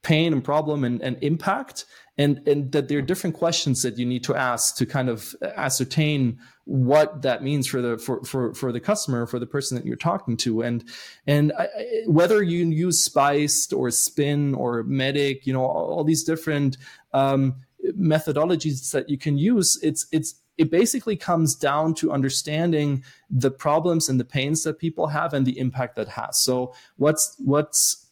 pain 0.06 0.32
and 0.32 0.44
problem 0.44 0.84
and, 0.84 1.02
and 1.02 1.18
impact 1.24 1.86
and 2.18 2.48
and 2.48 2.72
that 2.72 2.88
there 2.88 3.00
are 3.00 3.02
different 3.02 3.36
questions 3.36 3.82
that 3.82 3.98
you 3.98 4.06
need 4.06 4.24
to 4.24 4.36
ask 4.36 4.78
to 4.78 4.86
kind 4.86 5.10
of 5.10 5.36
ascertain 5.42 6.40
what 6.66 7.24
that 7.24 7.44
means 7.44 7.68
for 7.68 7.82
the 7.82 7.98
for 7.98 8.24
for 8.24 8.54
for 8.54 8.72
the 8.72 8.80
customer 8.80 9.26
for 9.26 9.40
the 9.40 9.46
person 9.46 9.76
that 9.76 9.86
you're 9.86 9.98
talking 9.98 10.38
to. 10.38 10.62
And 10.62 10.84
and 11.28 11.52
I, 11.58 11.68
whether 12.08 12.42
you 12.42 12.66
use 12.68 13.04
spiced 13.04 13.74
or 13.74 13.92
spin 13.92 14.54
or 14.56 14.84
MEDDIC 14.84 15.46
you 15.46 15.54
know 15.54 15.66
all, 15.66 15.98
all 15.98 16.04
these 16.04 16.24
different 16.24 16.78
um, 17.14 17.56
methodologies 18.00 18.92
that 18.92 19.10
you 19.10 19.18
can 19.18 19.38
use 19.38 19.78
it's 19.84 20.08
it's 20.12 20.36
it 20.58 20.72
basically 20.72 21.18
comes 21.18 21.54
down 21.54 21.94
to 21.96 22.14
understanding 22.14 23.04
the 23.30 23.52
problems 23.52 24.08
and 24.08 24.20
the 24.20 24.26
pains 24.26 24.64
that 24.64 24.80
people 24.80 25.08
have 25.08 25.34
and 25.34 25.46
the 25.46 25.60
impact 25.60 25.98
that 25.98 26.08
has. 26.08 26.40
So 26.40 26.74
what's 26.96 27.36
what's 27.40 28.05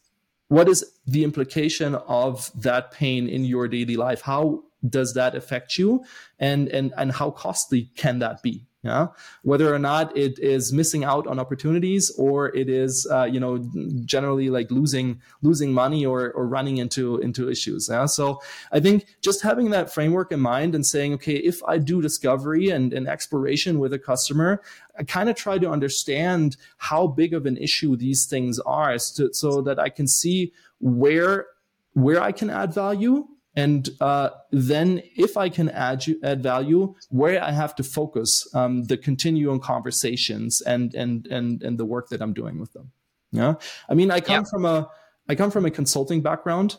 what 0.48 0.70
is 0.70 0.86
the 1.06 1.24
implication 1.24 1.96
of 1.96 2.52
that 2.62 2.92
pain 2.92 3.28
in 3.28 3.46
your 3.46 3.68
daily 3.68 3.98
life? 3.98 4.22
How 4.22 4.64
does 4.88 5.14
that 5.14 5.36
affect 5.36 5.78
you? 5.78 6.04
And 6.40 6.68
and 6.68 6.94
and 6.98 7.12
how 7.12 7.32
costly 7.32 7.90
can 7.96 8.20
that 8.20 8.44
be 8.44 8.66
yeah? 8.84 9.08
Whether 9.44 9.74
or 9.74 9.80
not 9.80 10.16
it 10.16 10.40
is 10.40 10.74
missing 10.74 11.04
out 11.04 11.25
on 11.28 11.40
opportunities 11.40 12.12
or 12.18 12.56
it 12.56 12.70
is 12.70 13.08
uh, 13.10 13.24
you 13.24 13.40
know 13.40 13.60
generally 14.06 14.50
like 14.50 14.70
losing 14.72 15.22
losing 15.42 15.74
money 15.74 16.06
or 16.06 16.32
or 16.32 16.48
running 16.48 16.78
into 16.78 17.18
into 17.20 17.50
issues 17.50 17.90
yeah? 17.90 18.06
So 18.06 18.42
i 18.72 18.80
think 18.80 19.06
just 19.22 19.42
having 19.42 19.70
that 19.72 19.94
framework 19.94 20.32
in 20.32 20.40
mind 20.40 20.75
and 20.75 20.86
saying 20.86 21.13
okay 21.13 21.36
if 21.36 21.63
i 21.63 21.78
do 21.78 22.02
discovery 22.02 22.70
and, 22.70 22.94
and 22.94 23.08
exploration 23.08 23.80
with 23.80 23.94
a 23.94 24.00
customer 24.00 24.62
i 24.98 25.04
kind 25.04 25.30
of 25.30 25.36
try 25.36 25.58
to 25.58 25.70
understand 25.70 26.58
how 26.78 27.08
big 27.08 27.34
of 27.34 27.46
an 27.46 27.58
issue 27.58 27.96
these 27.96 28.25
things 28.25 28.60
are 28.60 28.98
so, 28.98 29.30
so 29.32 29.62
that 29.62 29.80
i 29.80 29.90
can 29.90 30.08
see 30.08 30.52
where 30.80 31.48
where 31.94 32.22
i 32.22 32.32
can 32.32 32.50
add 32.50 32.74
value 32.74 33.28
and 33.56 33.90
uh, 34.02 34.30
then 34.52 35.02
if 35.16 35.38
i 35.38 35.50
can 35.50 35.70
add 35.70 36.04
add 36.24 36.42
value 36.42 36.94
where 37.10 37.44
i 37.44 37.52
have 37.52 37.76
to 37.76 37.84
focus 37.84 38.48
um, 38.56 38.84
the 38.84 38.98
continuing 38.98 39.60
conversations 39.60 40.62
and 40.62 40.94
and 40.96 41.28
and 41.28 41.62
and 41.62 41.78
the 41.78 41.86
work 41.86 42.10
that 42.10 42.22
i'm 42.22 42.34
doing 42.34 42.60
with 42.60 42.74
them. 42.74 42.92
Yeah? 43.32 43.56
I 43.90 43.94
mean 43.94 44.12
i 44.12 44.20
come 44.20 44.46
from 44.46 44.66
a 44.66 44.90
i 45.30 45.36
come 45.36 45.52
from 45.52 45.66
a 45.66 45.72
consulting 45.72 46.22
background 46.22 46.78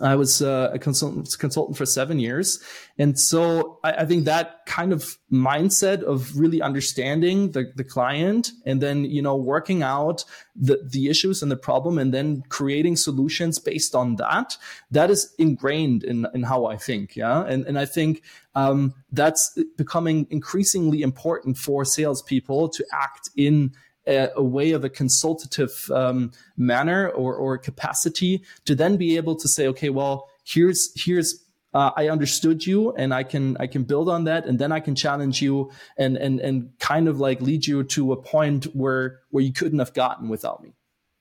I 0.00 0.16
was 0.16 0.42
uh, 0.42 0.70
a 0.72 0.78
consultant 0.78 1.36
consultant 1.38 1.76
for 1.76 1.86
seven 1.86 2.18
years, 2.18 2.62
and 2.98 3.18
so 3.18 3.78
I, 3.84 3.92
I, 3.92 4.06
think 4.06 4.24
that 4.24 4.66
kind 4.66 4.92
of 4.92 5.18
mindset 5.32 6.02
of 6.02 6.38
really 6.38 6.62
understanding 6.62 7.52
the, 7.52 7.72
the 7.76 7.84
client 7.84 8.52
and 8.64 8.80
then 8.80 9.04
you 9.04 9.22
know 9.22 9.36
working 9.36 9.82
out 9.82 10.24
the 10.56 10.80
the 10.84 11.08
issues 11.08 11.42
and 11.42 11.50
the 11.50 11.56
problem 11.56 11.98
and 11.98 12.12
then 12.14 12.42
creating 12.48 12.96
solutions 12.96 13.58
based 13.58 13.94
on 13.94 14.16
that 14.16 14.56
that 14.90 15.10
is 15.10 15.34
ingrained 15.38 16.04
in 16.04 16.26
in 16.34 16.42
how 16.42 16.66
I 16.66 16.76
think. 16.76 17.16
Yeah, 17.16 17.44
and 17.44 17.66
and 17.66 17.78
I 17.78 17.86
think 17.86 18.22
um, 18.54 18.94
that's 19.12 19.58
becoming 19.76 20.26
increasingly 20.30 21.02
important 21.02 21.58
for 21.58 21.84
salespeople 21.84 22.68
to 22.70 22.84
act 22.92 23.30
in 23.36 23.72
a, 24.06 24.30
a 24.36 24.42
way 24.42 24.72
of 24.72 24.84
a 24.84 24.88
consultative 24.88 25.90
um, 25.92 26.32
manner 26.56 27.08
or, 27.08 27.34
or 27.34 27.58
capacity 27.58 28.42
to 28.64 28.74
then 28.74 28.96
be 28.96 29.16
able 29.16 29.36
to 29.36 29.48
say, 29.48 29.66
okay, 29.68 29.90
well, 29.90 30.28
here's 30.44 30.90
here's 30.96 31.44
uh, 31.72 31.90
I 31.96 32.08
understood 32.08 32.66
you 32.66 32.92
and 32.94 33.14
I 33.14 33.22
can 33.22 33.56
I 33.60 33.66
can 33.66 33.84
build 33.84 34.08
on 34.08 34.24
that 34.24 34.46
and 34.46 34.58
then 34.58 34.72
I 34.72 34.80
can 34.80 34.94
challenge 34.94 35.40
you 35.40 35.70
and 35.96 36.16
and 36.16 36.40
and 36.40 36.70
kind 36.78 37.08
of 37.08 37.20
like 37.20 37.40
lead 37.40 37.66
you 37.66 37.84
to 37.84 38.12
a 38.12 38.16
point 38.16 38.64
where 38.74 39.20
where 39.30 39.44
you 39.44 39.52
couldn't 39.52 39.78
have 39.78 39.94
gotten 39.94 40.28
without 40.28 40.62
me. 40.62 40.72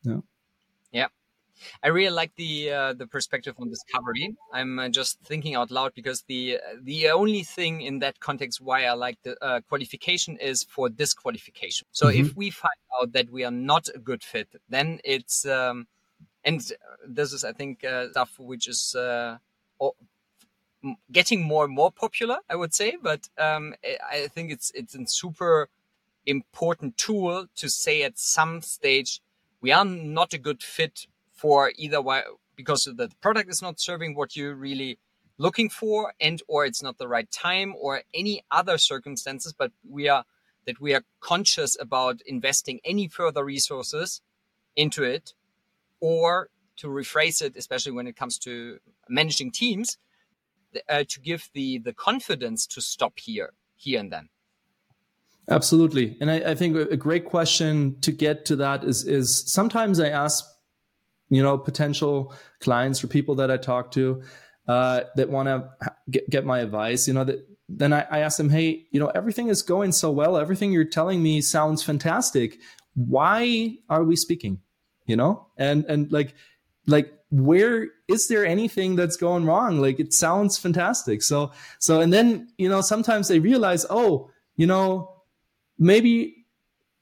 Yeah. 0.03 0.19
I 1.83 1.87
really 1.87 2.13
like 2.13 2.35
the 2.35 2.71
uh, 2.71 2.93
the 2.93 3.07
perspective 3.07 3.55
on 3.59 3.69
discovery. 3.69 4.35
I'm 4.53 4.79
uh, 4.79 4.89
just 4.89 5.19
thinking 5.21 5.55
out 5.55 5.71
loud 5.71 5.93
because 5.93 6.23
the 6.23 6.59
the 6.81 7.09
only 7.09 7.43
thing 7.43 7.81
in 7.81 7.99
that 7.99 8.19
context 8.19 8.61
why 8.61 8.85
I 8.85 8.93
like 8.93 9.17
the 9.23 9.37
uh, 9.43 9.61
qualification 9.67 10.37
is 10.37 10.63
for 10.63 10.89
disqualification. 10.89 11.87
So 11.91 12.07
mm-hmm. 12.07 12.25
if 12.25 12.35
we 12.35 12.49
find 12.49 12.79
out 13.01 13.13
that 13.13 13.29
we 13.29 13.43
are 13.43 13.51
not 13.51 13.87
a 13.93 13.99
good 13.99 14.23
fit, 14.23 14.47
then 14.69 14.99
it's 15.03 15.45
um, 15.45 15.87
and 16.43 16.71
this 17.07 17.33
is 17.33 17.43
I 17.43 17.53
think 17.53 17.83
uh, 17.83 18.11
stuff 18.11 18.39
which 18.39 18.67
is 18.67 18.95
uh, 18.95 19.37
getting 21.11 21.43
more 21.43 21.65
and 21.65 21.73
more 21.73 21.91
popular. 21.91 22.37
I 22.49 22.55
would 22.55 22.73
say, 22.73 22.97
but 23.01 23.27
um, 23.37 23.75
I 24.11 24.27
think 24.27 24.51
it's 24.51 24.71
it's 24.75 24.95
a 24.95 25.05
super 25.07 25.69
important 26.25 26.97
tool 26.97 27.47
to 27.55 27.69
say 27.69 28.03
at 28.03 28.19
some 28.19 28.61
stage 28.61 29.21
we 29.61 29.71
are 29.71 29.85
not 29.85 30.33
a 30.33 30.37
good 30.37 30.61
fit 30.61 31.07
for 31.39 31.71
either 31.77 32.01
why 32.01 32.23
because 32.55 32.83
the 32.83 33.09
product 33.21 33.49
is 33.49 33.61
not 33.61 33.79
serving 33.79 34.15
what 34.15 34.35
you're 34.35 34.55
really 34.55 34.99
looking 35.37 35.69
for 35.69 36.13
and 36.19 36.41
or 36.47 36.65
it's 36.65 36.83
not 36.83 36.97
the 36.97 37.07
right 37.07 37.31
time 37.31 37.73
or 37.79 38.01
any 38.13 38.43
other 38.51 38.77
circumstances 38.77 39.53
but 39.53 39.71
we 39.87 40.09
are 40.09 40.23
that 40.65 40.79
we 40.79 40.93
are 40.93 41.03
conscious 41.21 41.77
about 41.79 42.21
investing 42.25 42.79
any 42.83 43.07
further 43.07 43.43
resources 43.43 44.21
into 44.75 45.03
it 45.03 45.33
or 45.99 46.49
to 46.75 46.87
rephrase 46.87 47.41
it 47.41 47.53
especially 47.55 47.93
when 47.93 48.07
it 48.07 48.15
comes 48.15 48.37
to 48.37 48.79
managing 49.07 49.51
teams 49.51 49.97
uh, 50.89 51.03
to 51.07 51.19
give 51.19 51.49
the 51.53 51.79
the 51.79 51.93
confidence 51.93 52.67
to 52.67 52.81
stop 52.81 53.19
here 53.19 53.53
here 53.79 53.99
and 53.99 54.11
then. 54.11 54.29
Absolutely. 55.49 56.15
And 56.21 56.29
I, 56.29 56.51
I 56.51 56.55
think 56.55 56.75
a 56.75 56.97
great 56.97 57.25
question 57.25 57.99
to 58.01 58.11
get 58.11 58.45
to 58.45 58.55
that 58.57 58.83
is 58.83 59.03
is 59.05 59.51
sometimes 59.51 59.99
i 59.99 60.07
ask 60.07 60.45
you 61.29 61.41
know 61.43 61.57
potential 61.57 62.33
clients 62.59 63.03
or 63.03 63.07
people 63.07 63.35
that 63.35 63.51
i 63.51 63.57
talk 63.57 63.91
to 63.91 64.21
uh, 64.69 65.01
that 65.15 65.29
want 65.29 65.47
to 65.47 65.67
get, 66.11 66.29
get 66.29 66.45
my 66.45 66.59
advice, 66.59 67.07
you 67.07 67.13
know, 67.13 67.23
that 67.23 67.43
then 67.67 67.91
I, 67.91 68.05
I 68.11 68.19
ask 68.19 68.37
them, 68.37 68.51
hey, 68.51 68.85
you 68.91 68.99
know, 68.99 69.07
everything 69.07 69.47
is 69.47 69.63
going 69.63 69.91
so 69.91 70.11
well. 70.11 70.37
Everything 70.37 70.71
you're 70.71 70.85
telling 70.85 71.23
me 71.23 71.41
sounds 71.41 71.81
fantastic. 71.81 72.59
Why 72.93 73.77
are 73.89 74.03
we 74.03 74.15
speaking? 74.15 74.59
You 75.07 75.15
know, 75.15 75.47
and 75.57 75.85
and 75.85 76.11
like 76.11 76.35
like 76.85 77.11
where 77.31 77.87
is 78.07 78.27
there 78.27 78.45
anything 78.45 78.95
that's 78.95 79.17
going 79.17 79.45
wrong? 79.45 79.81
Like 79.81 79.99
it 79.99 80.13
sounds 80.13 80.59
fantastic. 80.59 81.23
So 81.23 81.51
so 81.79 81.99
and 81.99 82.13
then 82.13 82.49
you 82.59 82.69
know 82.69 82.81
sometimes 82.81 83.27
they 83.27 83.39
realize, 83.39 83.87
oh, 83.89 84.29
you 84.55 84.67
know, 84.67 85.23
maybe 85.79 86.38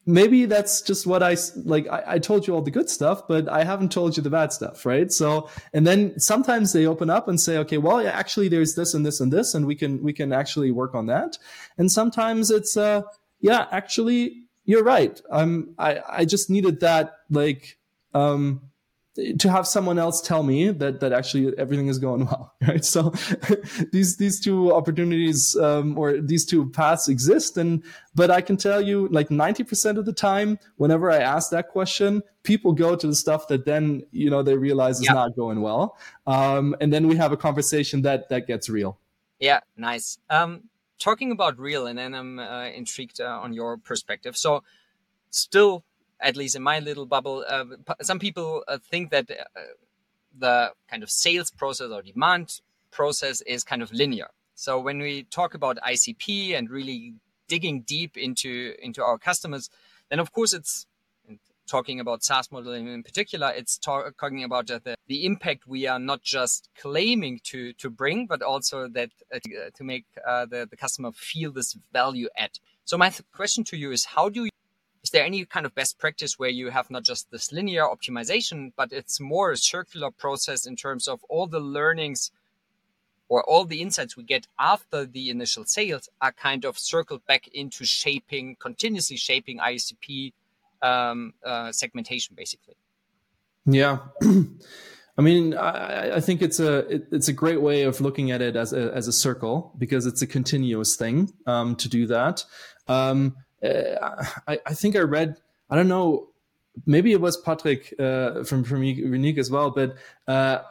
maybe 0.07 0.45
that's 0.45 0.81
just 0.81 1.05
what 1.05 1.21
I 1.21 1.35
like. 1.65 1.87
I, 1.87 2.03
I, 2.07 2.19
told 2.19 2.47
you 2.47 2.55
all 2.55 2.61
the 2.61 2.71
good 2.71 2.89
stuff, 2.89 3.27
but 3.27 3.49
I 3.49 3.65
haven't 3.65 3.91
told 3.91 4.15
you 4.15 4.23
the 4.23 4.29
bad 4.29 4.53
stuff, 4.53 4.85
right? 4.85 5.11
So, 5.11 5.49
and 5.73 5.85
then 5.85 6.17
sometimes 6.19 6.71
they 6.71 6.87
open 6.87 7.09
up 7.09 7.27
and 7.27 7.39
say, 7.39 7.57
okay, 7.57 7.77
well, 7.77 8.05
actually, 8.07 8.47
there's 8.47 8.75
this 8.75 8.93
and 8.93 9.05
this 9.05 9.19
and 9.19 9.31
this, 9.31 9.53
and 9.53 9.67
we 9.67 9.75
can 9.75 10.01
we 10.01 10.13
can 10.13 10.31
actually 10.31 10.71
work 10.71 10.95
on 10.95 11.07
that. 11.07 11.37
And 11.77 11.91
sometimes 11.91 12.49
it's, 12.49 12.77
uh, 12.77 13.01
yeah, 13.41 13.67
actually, 13.71 14.43
you're 14.63 14.83
right. 14.83 15.19
I'm 15.31 15.75
I 15.77 15.99
I 16.07 16.25
just 16.25 16.49
needed 16.49 16.79
that 16.79 17.17
like 17.29 17.77
um 18.13 18.61
to 19.39 19.49
have 19.49 19.67
someone 19.67 19.97
else 19.97 20.21
tell 20.21 20.43
me 20.43 20.69
that 20.69 20.99
that 20.99 21.11
actually 21.11 21.57
everything 21.57 21.87
is 21.87 21.97
going 21.97 22.25
well 22.25 22.53
right? 22.67 22.85
So 22.85 23.13
these 23.91 24.17
these 24.17 24.39
two 24.39 24.73
opportunities 24.73 25.55
um, 25.55 25.97
or 25.97 26.21
these 26.21 26.45
two 26.45 26.69
paths 26.69 27.07
exist. 27.07 27.57
And 27.57 27.83
but 28.15 28.29
i 28.31 28.41
can 28.41 28.57
tell 28.57 28.81
you 28.81 29.07
like 29.09 29.29
90% 29.29 29.97
of 29.97 30.05
the 30.05 30.13
time 30.13 30.59
whenever 30.77 31.11
i 31.11 31.17
ask 31.17 31.51
that 31.51 31.69
question 31.69 32.23
people 32.43 32.73
go 32.73 32.95
to 32.95 33.07
the 33.07 33.15
stuff 33.15 33.47
that 33.47 33.65
then 33.65 34.03
you 34.11 34.29
know 34.29 34.41
they 34.43 34.55
realize 34.55 34.99
is 34.99 35.05
yep. 35.05 35.15
not 35.15 35.35
going 35.35 35.61
well. 35.61 35.97
Um, 36.25 36.75
and 36.79 36.93
then 36.93 37.07
we 37.07 37.15
have 37.17 37.31
a 37.31 37.37
conversation 37.37 38.01
that 38.03 38.29
that 38.29 38.47
gets 38.47 38.69
real. 38.69 38.99
Yeah 39.39 39.61
nice. 39.75 40.17
Um, 40.29 40.63
talking 40.99 41.31
about 41.31 41.59
real 41.59 41.85
and 41.85 41.99
then 41.99 42.15
i'm 42.15 42.39
uh, 42.39 42.65
intrigued 42.69 43.21
uh, 43.21 43.39
on 43.43 43.53
your 43.53 43.77
perspective. 43.77 44.37
So 44.37 44.63
still 45.29 45.83
at 46.19 46.35
least 46.35 46.55
in 46.55 46.63
my 46.63 46.79
little 46.79 47.05
bubble, 47.05 47.45
uh, 47.47 47.65
some 48.01 48.19
people 48.19 48.63
uh, 48.67 48.77
think 48.77 49.11
that 49.11 49.29
uh, 49.29 49.59
the 50.37 50.71
kind 50.89 51.03
of 51.03 51.09
sales 51.09 51.51
process 51.51 51.89
or 51.91 52.01
demand 52.01 52.61
process 52.91 53.41
is 53.41 53.63
kind 53.63 53.81
of 53.81 53.91
linear. 53.91 54.27
So 54.55 54.79
when 54.79 54.99
we 54.99 55.23
talk 55.23 55.53
about 55.53 55.77
ICP 55.77 56.57
and 56.57 56.69
really 56.69 57.13
digging 57.47 57.81
deep 57.81 58.17
into 58.17 58.73
into 58.81 59.03
our 59.03 59.17
customers, 59.17 59.69
then 60.09 60.19
of 60.19 60.31
course 60.31 60.53
it's 60.53 60.87
talking 61.67 61.99
about 61.99 62.23
SaaS 62.23 62.51
modeling 62.51 62.87
in 62.87 63.03
particular. 63.03 63.51
It's 63.55 63.77
talking 63.77 64.43
about 64.43 64.67
the, 64.67 64.95
the 65.07 65.25
impact 65.25 65.67
we 65.67 65.85
are 65.85 65.99
not 65.99 66.23
just 66.23 66.69
claiming 66.75 67.39
to 67.43 67.73
to 67.73 67.89
bring, 67.89 68.25
but 68.25 68.41
also 68.41 68.87
that 68.87 69.11
uh, 69.33 69.39
to, 69.75 69.83
make 69.83 70.05
uh, 70.25 70.45
the 70.45 70.67
the 70.69 70.77
customer 70.77 71.11
feel 71.11 71.51
this 71.51 71.77
value 71.93 72.29
add. 72.35 72.59
So 72.85 72.97
my 72.97 73.11
question 73.33 73.63
to 73.65 73.77
you 73.77 73.91
is, 73.91 74.05
how 74.05 74.29
do 74.29 74.45
you 74.45 74.49
is 75.07 75.11
there 75.11 75.23
any 75.23 75.45
kind 75.45 75.65
of 75.65 75.73
best 75.73 75.97
practice 75.99 76.37
where 76.37 76.49
you 76.49 76.69
have 76.69 76.91
not 76.91 77.01
just 77.01 77.31
this 77.31 77.53
linear 77.53 77.83
optimization, 77.83 78.73
but 78.75 78.91
it's 78.91 79.21
more 79.21 79.53
a 79.53 79.57
circular 79.57 80.11
process 80.11 80.65
in 80.65 80.75
terms 80.75 81.07
of 81.07 81.23
all 81.29 81.47
the 81.47 81.61
learnings 81.61 82.29
or 83.29 83.41
all 83.49 83.63
the 83.63 83.81
insights 83.81 84.17
we 84.17 84.23
get 84.23 84.47
after 84.59 85.05
the 85.05 85.29
initial 85.29 85.63
sales 85.63 86.09
are 86.21 86.33
kind 86.33 86.65
of 86.65 86.77
circled 86.77 87.25
back 87.25 87.47
into 87.53 87.85
shaping, 87.85 88.57
continuously 88.59 89.15
shaping 89.15 89.59
ICP 89.59 90.33
um, 90.81 91.33
uh, 91.45 91.71
segmentation, 91.71 92.35
basically. 92.35 92.75
Yeah. 93.65 93.99
I 95.17 95.21
mean, 95.21 95.53
I, 95.53 96.17
I, 96.17 96.19
think 96.19 96.41
it's 96.41 96.59
a 96.59 96.79
it, 96.95 97.07
it's 97.13 97.29
a 97.29 97.33
great 97.33 97.61
way 97.61 97.83
of 97.83 98.01
looking 98.01 98.31
at 98.31 98.41
it 98.41 98.57
as 98.57 98.73
a 98.73 98.93
as 98.93 99.07
a 99.07 99.13
circle 99.13 99.73
because 99.77 100.05
it's 100.05 100.21
a 100.21 100.27
continuous 100.27 100.97
thing 100.97 101.31
um, 101.45 101.77
to 101.77 101.87
do 101.87 102.07
that. 102.07 102.43
Um, 102.87 103.35
uh, 103.63 104.25
I, 104.47 104.59
I 104.65 104.73
think 104.73 104.95
I 104.95 104.99
read, 104.99 105.37
I 105.69 105.75
don't 105.75 105.87
know, 105.87 106.29
maybe 106.85 107.11
it 107.11 107.21
was 107.21 107.37
Patrick 107.37 107.93
uh, 107.99 108.43
from 108.43 108.63
from 108.63 108.83
Unique 108.83 109.37
as 109.37 109.49
well. 109.49 109.71
But 109.71 109.95
uh, 110.27 110.61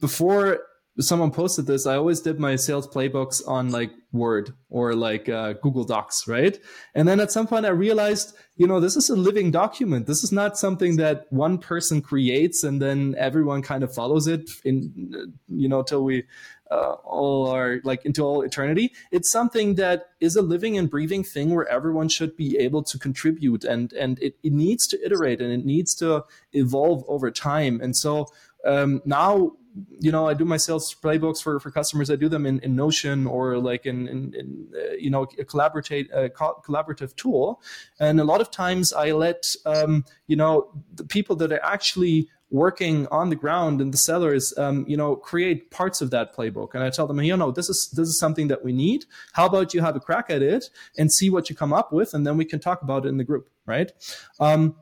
before 0.00 0.60
someone 0.98 1.30
posted 1.30 1.66
this, 1.66 1.86
I 1.86 1.96
always 1.96 2.20
did 2.20 2.40
my 2.40 2.56
sales 2.56 2.88
playbooks 2.88 3.46
on 3.46 3.70
like 3.70 3.90
Word 4.12 4.54
or 4.70 4.94
like 4.94 5.28
uh, 5.28 5.54
Google 5.54 5.84
Docs, 5.84 6.26
right? 6.26 6.58
And 6.94 7.06
then 7.06 7.20
at 7.20 7.30
some 7.30 7.46
point 7.46 7.66
I 7.66 7.70
realized, 7.70 8.34
you 8.56 8.66
know, 8.66 8.80
this 8.80 8.96
is 8.96 9.10
a 9.10 9.16
living 9.16 9.50
document. 9.50 10.06
This 10.06 10.24
is 10.24 10.32
not 10.32 10.56
something 10.56 10.96
that 10.96 11.26
one 11.30 11.58
person 11.58 12.00
creates 12.00 12.64
and 12.64 12.80
then 12.80 13.14
everyone 13.18 13.60
kind 13.60 13.84
of 13.84 13.94
follows 13.94 14.26
it 14.26 14.48
in, 14.64 15.34
you 15.48 15.68
know, 15.68 15.82
till 15.82 16.02
we 16.04 16.24
uh, 16.70 16.92
all 17.04 17.48
are 17.48 17.80
like 17.84 18.04
into 18.04 18.22
all 18.22 18.42
eternity. 18.42 18.92
It's 19.10 19.30
something 19.30 19.74
that 19.76 20.10
is 20.20 20.36
a 20.36 20.42
living 20.42 20.76
and 20.78 20.90
breathing 20.90 21.24
thing 21.24 21.54
where 21.54 21.68
everyone 21.68 22.08
should 22.08 22.36
be 22.36 22.56
able 22.58 22.82
to 22.84 22.98
contribute 22.98 23.64
and 23.64 23.92
and 23.92 24.18
it, 24.20 24.36
it 24.42 24.52
needs 24.52 24.86
to 24.88 25.04
iterate 25.04 25.40
and 25.40 25.52
it 25.52 25.64
needs 25.64 25.94
to 25.96 26.24
evolve 26.52 27.04
over 27.08 27.30
time. 27.30 27.80
And 27.80 27.96
so 27.96 28.28
um, 28.64 29.02
now 29.04 29.52
you 29.98 30.10
know, 30.12 30.26
I 30.26 30.34
do 30.34 30.44
my 30.44 30.56
sales 30.56 30.94
playbooks 30.94 31.42
for, 31.42 31.60
for 31.60 31.70
customers. 31.70 32.10
I 32.10 32.16
do 32.16 32.28
them 32.28 32.46
in, 32.46 32.60
in 32.60 32.74
Notion 32.74 33.26
or 33.26 33.58
like 33.58 33.86
in, 33.86 34.08
in, 34.08 34.34
in 34.34 34.68
uh, 34.74 34.92
you 34.98 35.10
know, 35.10 35.22
a 35.22 35.44
collaborative, 35.44 36.12
uh, 36.14 36.28
co- 36.30 36.62
collaborative 36.64 37.14
tool. 37.16 37.60
And 38.00 38.20
a 38.20 38.24
lot 38.24 38.40
of 38.40 38.50
times 38.50 38.92
I 38.92 39.12
let, 39.12 39.54
um, 39.64 40.04
you 40.26 40.36
know, 40.36 40.70
the 40.94 41.04
people 41.04 41.36
that 41.36 41.52
are 41.52 41.62
actually 41.62 42.28
working 42.50 43.06
on 43.08 43.30
the 43.30 43.36
ground 43.36 43.80
and 43.80 43.92
the 43.92 43.98
sellers, 43.98 44.56
um, 44.56 44.84
you 44.88 44.96
know, 44.96 45.16
create 45.16 45.70
parts 45.70 46.00
of 46.00 46.10
that 46.10 46.34
playbook. 46.34 46.74
And 46.74 46.82
I 46.82 46.90
tell 46.90 47.06
them, 47.06 47.20
you 47.20 47.36
know, 47.36 47.50
this 47.50 47.68
is 47.68 47.90
this 47.90 48.08
is 48.08 48.18
something 48.18 48.48
that 48.48 48.64
we 48.64 48.72
need. 48.72 49.04
How 49.32 49.46
about 49.46 49.74
you 49.74 49.80
have 49.80 49.96
a 49.96 50.00
crack 50.00 50.30
at 50.30 50.42
it 50.42 50.70
and 50.96 51.12
see 51.12 51.30
what 51.30 51.50
you 51.50 51.56
come 51.56 51.72
up 51.72 51.92
with, 51.92 52.14
and 52.14 52.26
then 52.26 52.36
we 52.36 52.44
can 52.44 52.60
talk 52.60 52.82
about 52.82 53.04
it 53.04 53.08
in 53.08 53.16
the 53.16 53.24
group, 53.24 53.48
right? 53.66 53.92
Um, 54.38 54.76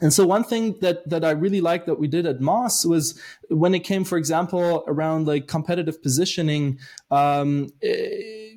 and 0.00 0.12
so 0.12 0.26
one 0.26 0.42
thing 0.42 0.78
that 0.80 1.08
that 1.08 1.24
I 1.24 1.30
really 1.30 1.60
liked 1.60 1.86
that 1.86 1.98
we 1.98 2.08
did 2.08 2.26
at 2.26 2.40
Moss 2.40 2.84
was 2.84 3.18
when 3.48 3.74
it 3.74 3.80
came, 3.80 4.04
for 4.04 4.18
example, 4.18 4.84
around 4.88 5.26
like 5.26 5.46
competitive 5.46 6.02
positioning. 6.02 6.78
Um, 7.10 7.68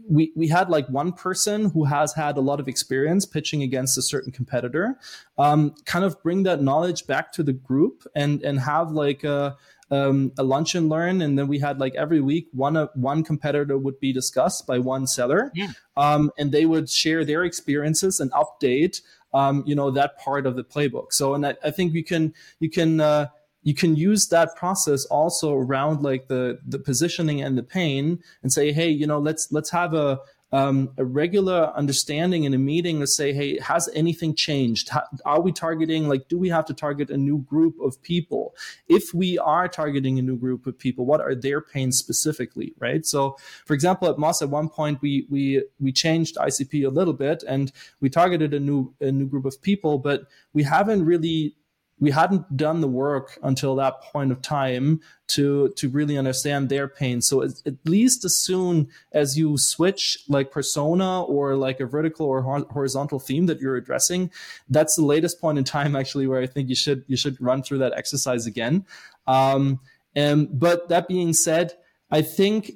we 0.08 0.32
we 0.36 0.48
had 0.48 0.70
like 0.70 0.88
one 0.88 1.12
person 1.12 1.70
who 1.72 1.86
has 1.86 2.14
had 2.14 2.38
a 2.38 2.42
lot 2.42 2.60
of 2.60 2.68
experience 2.68 3.26
pitching 3.26 3.64
against 3.64 3.98
a 3.98 4.02
certain 4.02 4.32
competitor, 4.32 4.98
um, 5.38 5.74
kind 5.86 6.06
of 6.06 6.22
bring 6.22 6.44
that 6.44 6.62
knowledge 6.62 7.08
back 7.08 7.32
to 7.34 7.44
the 7.44 7.54
group 7.54 8.06
and 8.16 8.42
and 8.44 8.60
have 8.60 8.92
like 8.92 9.24
a 9.24 9.56
um, 9.92 10.32
a 10.38 10.44
lunch 10.44 10.74
and 10.74 10.90
learn, 10.90 11.22
and 11.22 11.38
then 11.38 11.48
we 11.48 11.60
had 11.60 11.80
like 11.80 11.96
every 11.96 12.20
week 12.20 12.48
one 12.52 12.76
uh, 12.76 12.88
one 12.96 13.24
competitor 13.24 13.78
would 13.78 14.00
be 14.00 14.12
discussed 14.12 14.66
by 14.66 14.80
one 14.80 15.08
seller, 15.08 15.52
yeah. 15.54 15.72
um, 15.96 16.32
and 16.38 16.52
they 16.52 16.66
would 16.66 16.90
share 16.90 17.24
their 17.24 17.44
experiences 17.44 18.20
and 18.20 18.32
update 18.32 19.02
um, 19.34 19.64
you 19.68 19.76
know 19.76 19.92
that 19.92 20.18
part 20.18 20.48
of 20.48 20.56
the 20.56 20.64
playbook. 20.64 21.12
So, 21.12 21.36
and 21.36 21.46
I, 21.46 21.56
I 21.64 21.72
think 21.72 21.94
you 21.94 22.04
can 22.04 22.34
you 22.60 22.70
can 22.70 23.00
uh, 23.00 23.28
you 23.66 23.74
can 23.74 23.96
use 23.96 24.28
that 24.28 24.56
process 24.56 25.06
also 25.06 25.54
around 25.54 26.04
like 26.04 26.28
the 26.28 26.60
the 26.66 26.80
positioning 26.80 27.42
and 27.42 27.58
the 27.58 27.64
pain, 27.64 28.20
and 28.44 28.54
say, 28.54 28.72
hey, 28.72 28.90
you 28.90 29.08
know, 29.08 29.20
let's 29.20 29.52
let's 29.52 29.72
have 29.72 29.94
a 29.94 30.20
um, 30.52 30.92
a 30.98 31.04
regular 31.04 31.74
understanding 31.76 32.44
in 32.44 32.54
a 32.54 32.58
meeting 32.58 33.00
to 33.00 33.08
say, 33.08 33.34
hey, 33.34 33.60
has 33.60 33.90
anything 33.94 34.36
changed? 34.36 34.90
How, 34.90 35.04
are 35.26 35.42
we 35.42 35.52
targeting, 35.52 36.08
like, 36.08 36.30
do 36.30 36.38
we 36.38 36.48
have 36.50 36.66
to 36.66 36.74
target 36.74 37.10
a 37.10 37.18
new 37.18 37.40
group 37.40 37.76
of 37.82 38.02
people? 38.02 38.56
If 38.88 39.14
we 39.14 39.38
are 39.40 39.68
targeting 39.68 40.20
a 40.20 40.22
new 40.22 40.38
group 40.38 40.68
of 40.68 40.78
people, 40.78 41.06
what 41.06 41.20
are 41.20 41.36
their 41.36 41.60
pains 41.60 41.98
specifically, 41.98 42.74
right? 42.80 43.06
So, 43.06 43.36
for 43.66 43.74
example, 43.74 44.08
at 44.08 44.20
Moss, 44.20 44.42
at 44.42 44.50
one 44.50 44.70
point, 44.70 45.02
we 45.02 45.26
we 45.30 45.64
we 45.80 45.92
changed 45.92 46.38
ICP 46.38 46.86
a 46.86 46.90
little 46.90 47.14
bit 47.14 47.44
and 47.48 47.72
we 48.00 48.10
targeted 48.10 48.54
a 48.54 48.60
new 48.60 48.94
a 49.02 49.12
new 49.12 49.26
group 49.26 49.46
of 49.46 49.62
people, 49.62 49.98
but 49.98 50.22
we 50.54 50.64
haven't 50.64 51.04
really 51.04 51.56
we 52.00 52.12
hadn't 52.12 52.58
done 52.58 52.82
the 52.82 52.88
work 52.88 53.38
until 53.42 53.76
that 53.76 54.02
point 54.02 54.32
of 54.32 54.42
time 54.42 55.00
to 55.28 55.70
to 55.78 55.90
really 55.90 56.18
understand 56.18 56.70
their 56.70 56.88
pain. 56.88 57.22
So 57.22 57.44
at, 57.44 57.52
least 57.86 58.26
as 58.26 58.36
soon 58.36 58.90
as 59.12 59.38
you 59.38 59.58
switch 59.58 60.20
like 60.28 60.52
persona 60.52 61.24
or 61.24 61.56
like 61.56 61.80
a 61.80 61.86
vertical 61.86 62.26
or 62.26 62.42
horizontal 62.42 63.20
theme 63.20 63.46
that 63.46 63.60
you're 63.60 63.76
addressing 63.76 64.32
that's 64.70 64.96
the 64.96 65.06
latest 65.06 65.40
point 65.40 65.58
in 65.58 65.64
time 65.64 65.96
actually 65.96 66.28
where 66.28 66.42
i 66.42 66.48
think 66.48 66.68
you 66.68 66.76
should 66.76 67.04
you 67.08 67.16
should 67.16 67.40
run 67.40 67.62
through 67.64 67.78
that 67.78 67.94
exercise 67.96 68.46
again. 68.46 68.86
Um 69.28 69.80
and 70.16 70.48
but 70.60 70.90
that 70.90 71.08
being 71.08 71.34
said 71.34 71.74
i 72.12 72.22
think 72.22 72.72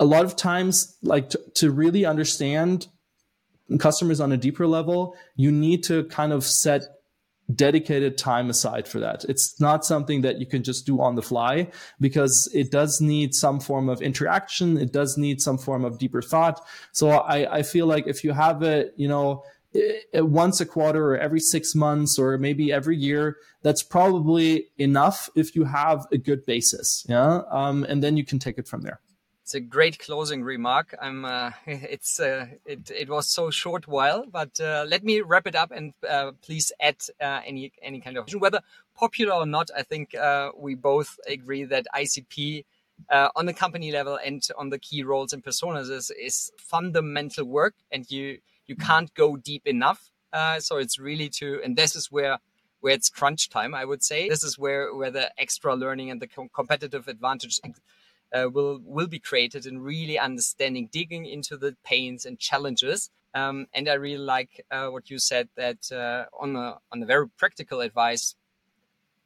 a 0.00 0.04
lot 0.04 0.24
of 0.24 0.36
times 0.36 0.96
like 1.02 1.30
to, 1.30 1.40
to 1.54 1.70
really 1.70 2.04
understand 2.04 2.88
customers 3.78 4.20
on 4.20 4.32
a 4.32 4.36
deeper 4.36 4.66
level 4.66 5.16
you 5.36 5.50
need 5.50 5.82
to 5.84 6.04
kind 6.04 6.32
of 6.32 6.44
set 6.44 6.93
dedicated 7.52 8.16
time 8.16 8.48
aside 8.48 8.88
for 8.88 9.00
that. 9.00 9.24
It's 9.24 9.60
not 9.60 9.84
something 9.84 10.22
that 10.22 10.38
you 10.38 10.46
can 10.46 10.62
just 10.62 10.86
do 10.86 11.00
on 11.00 11.14
the 11.14 11.22
fly 11.22 11.70
because 12.00 12.48
it 12.54 12.70
does 12.70 13.00
need 13.00 13.34
some 13.34 13.60
form 13.60 13.88
of 13.88 14.00
interaction. 14.00 14.78
It 14.78 14.92
does 14.92 15.18
need 15.18 15.40
some 15.40 15.58
form 15.58 15.84
of 15.84 15.98
deeper 15.98 16.22
thought. 16.22 16.64
So 16.92 17.10
I, 17.10 17.58
I 17.58 17.62
feel 17.62 17.86
like 17.86 18.06
if 18.06 18.24
you 18.24 18.32
have 18.32 18.62
it, 18.62 18.94
you 18.96 19.08
know, 19.08 19.44
once 20.14 20.60
a 20.60 20.66
quarter 20.66 21.12
or 21.12 21.18
every 21.18 21.40
six 21.40 21.74
months 21.74 22.18
or 22.18 22.38
maybe 22.38 22.72
every 22.72 22.96
year, 22.96 23.36
that's 23.62 23.82
probably 23.82 24.68
enough 24.78 25.28
if 25.34 25.56
you 25.56 25.64
have 25.64 26.06
a 26.12 26.18
good 26.18 26.46
basis. 26.46 27.04
Yeah. 27.08 27.42
Um, 27.50 27.84
and 27.84 28.02
then 28.02 28.16
you 28.16 28.24
can 28.24 28.38
take 28.38 28.56
it 28.56 28.68
from 28.68 28.82
there 28.82 29.00
it's 29.44 29.54
a 29.54 29.60
great 29.60 29.98
closing 29.98 30.42
remark. 30.42 30.94
I'm. 31.02 31.26
Uh, 31.26 31.50
it's. 31.66 32.18
Uh, 32.18 32.46
it. 32.64 32.90
It 32.90 33.10
was 33.10 33.28
so 33.28 33.50
short 33.50 33.86
while, 33.86 34.24
but 34.26 34.58
uh, 34.58 34.86
let 34.88 35.04
me 35.04 35.20
wrap 35.20 35.46
it 35.46 35.54
up 35.54 35.70
and 35.70 35.92
uh, 36.08 36.32
please 36.40 36.72
add 36.80 36.96
uh, 37.20 37.40
any 37.44 37.70
any 37.82 38.00
kind 38.00 38.16
of 38.16 38.26
whether 38.38 38.62
popular 38.96 39.34
or 39.34 39.44
not. 39.44 39.70
I 39.76 39.82
think 39.82 40.14
uh, 40.14 40.52
we 40.56 40.74
both 40.74 41.18
agree 41.28 41.64
that 41.64 41.86
ICP 41.94 42.64
on 43.10 43.44
the 43.44 43.52
company 43.52 43.92
level 43.92 44.18
and 44.24 44.42
on 44.56 44.70
the 44.70 44.78
key 44.78 45.02
roles 45.02 45.34
and 45.34 45.44
personas 45.44 45.90
is 45.90 46.10
is 46.10 46.50
fundamental 46.56 47.44
work, 47.44 47.74
and 47.92 48.10
you 48.10 48.38
you 48.66 48.76
can't 48.76 49.12
go 49.12 49.36
deep 49.36 49.66
enough. 49.66 50.10
so 50.58 50.78
it's 50.78 50.98
really 50.98 51.28
to, 51.28 51.60
and 51.62 51.76
this 51.76 51.94
is 51.94 52.10
where 52.10 52.38
where 52.80 52.94
it's 52.94 53.10
crunch 53.10 53.50
time. 53.50 53.74
I 53.74 53.84
would 53.84 54.02
say 54.02 54.26
this 54.26 54.42
is 54.42 54.58
where 54.58 54.94
where 54.94 55.10
the 55.10 55.30
extra 55.38 55.76
learning 55.76 56.10
and 56.10 56.22
the 56.22 56.28
com 56.28 56.48
competitive 56.48 57.08
advantage 57.08 57.60
uh, 58.34 58.48
will 58.50 58.80
will 58.84 59.06
be 59.06 59.18
created 59.18 59.64
in 59.66 59.78
really 59.78 60.18
understanding, 60.18 60.88
digging 60.90 61.24
into 61.24 61.56
the 61.56 61.76
pains 61.84 62.26
and 62.26 62.38
challenges. 62.38 63.10
Um, 63.34 63.66
and 63.72 63.88
I 63.88 63.94
really 63.94 64.24
like 64.36 64.64
uh, 64.70 64.88
what 64.88 65.10
you 65.10 65.18
said 65.18 65.48
that 65.56 65.90
uh, 65.92 66.26
on 66.38 66.56
a 66.56 66.78
on 66.92 67.02
a 67.02 67.06
very 67.06 67.28
practical 67.28 67.80
advice, 67.80 68.34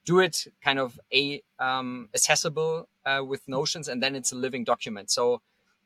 do 0.04 0.20
it 0.20 0.46
kind 0.62 0.78
of 0.78 1.00
a 1.12 1.42
um, 1.58 2.08
accessible 2.14 2.88
uh, 3.04 3.22
with 3.26 3.48
Notions, 3.48 3.88
and 3.88 4.02
then 4.02 4.14
it's 4.14 4.32
a 4.32 4.36
living 4.36 4.64
document. 4.64 5.10
So. 5.10 5.40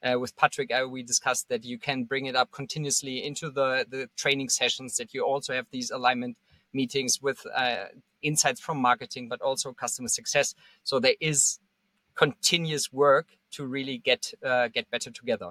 Uh, 0.05 0.19
with 0.19 0.37
Patrick, 0.37 0.73
uh, 0.73 0.85
we 0.91 1.01
discussed 1.01 1.49
that 1.49 1.65
you 1.65 1.79
can 1.79 2.03
bring 2.03 2.27
it 2.27 2.35
up 2.35 2.51
continuously 2.51 3.25
into 3.25 3.51
the, 3.51 3.87
the 3.89 4.09
training 4.17 4.49
sessions, 4.49 4.97
that 4.97 5.15
you 5.15 5.25
also 5.25 5.55
have 5.55 5.67
these 5.71 5.93
alignment 5.93 6.37
meetings 6.73 7.23
with 7.23 7.47
insights 8.21 8.61
from 8.61 8.79
marketing, 8.79 9.29
but 9.29 9.41
also 9.41 9.73
customer 9.73 10.09
success. 10.09 10.57
So 10.83 10.99
there 10.99 11.15
is 11.21 11.61
continuous 12.15 12.93
work 12.93 13.27
to 13.53 13.67
really 13.67 13.99
get 13.99 14.33
uh, 14.45 14.69
get 14.69 14.91
better 14.91 15.11
together. 15.11 15.51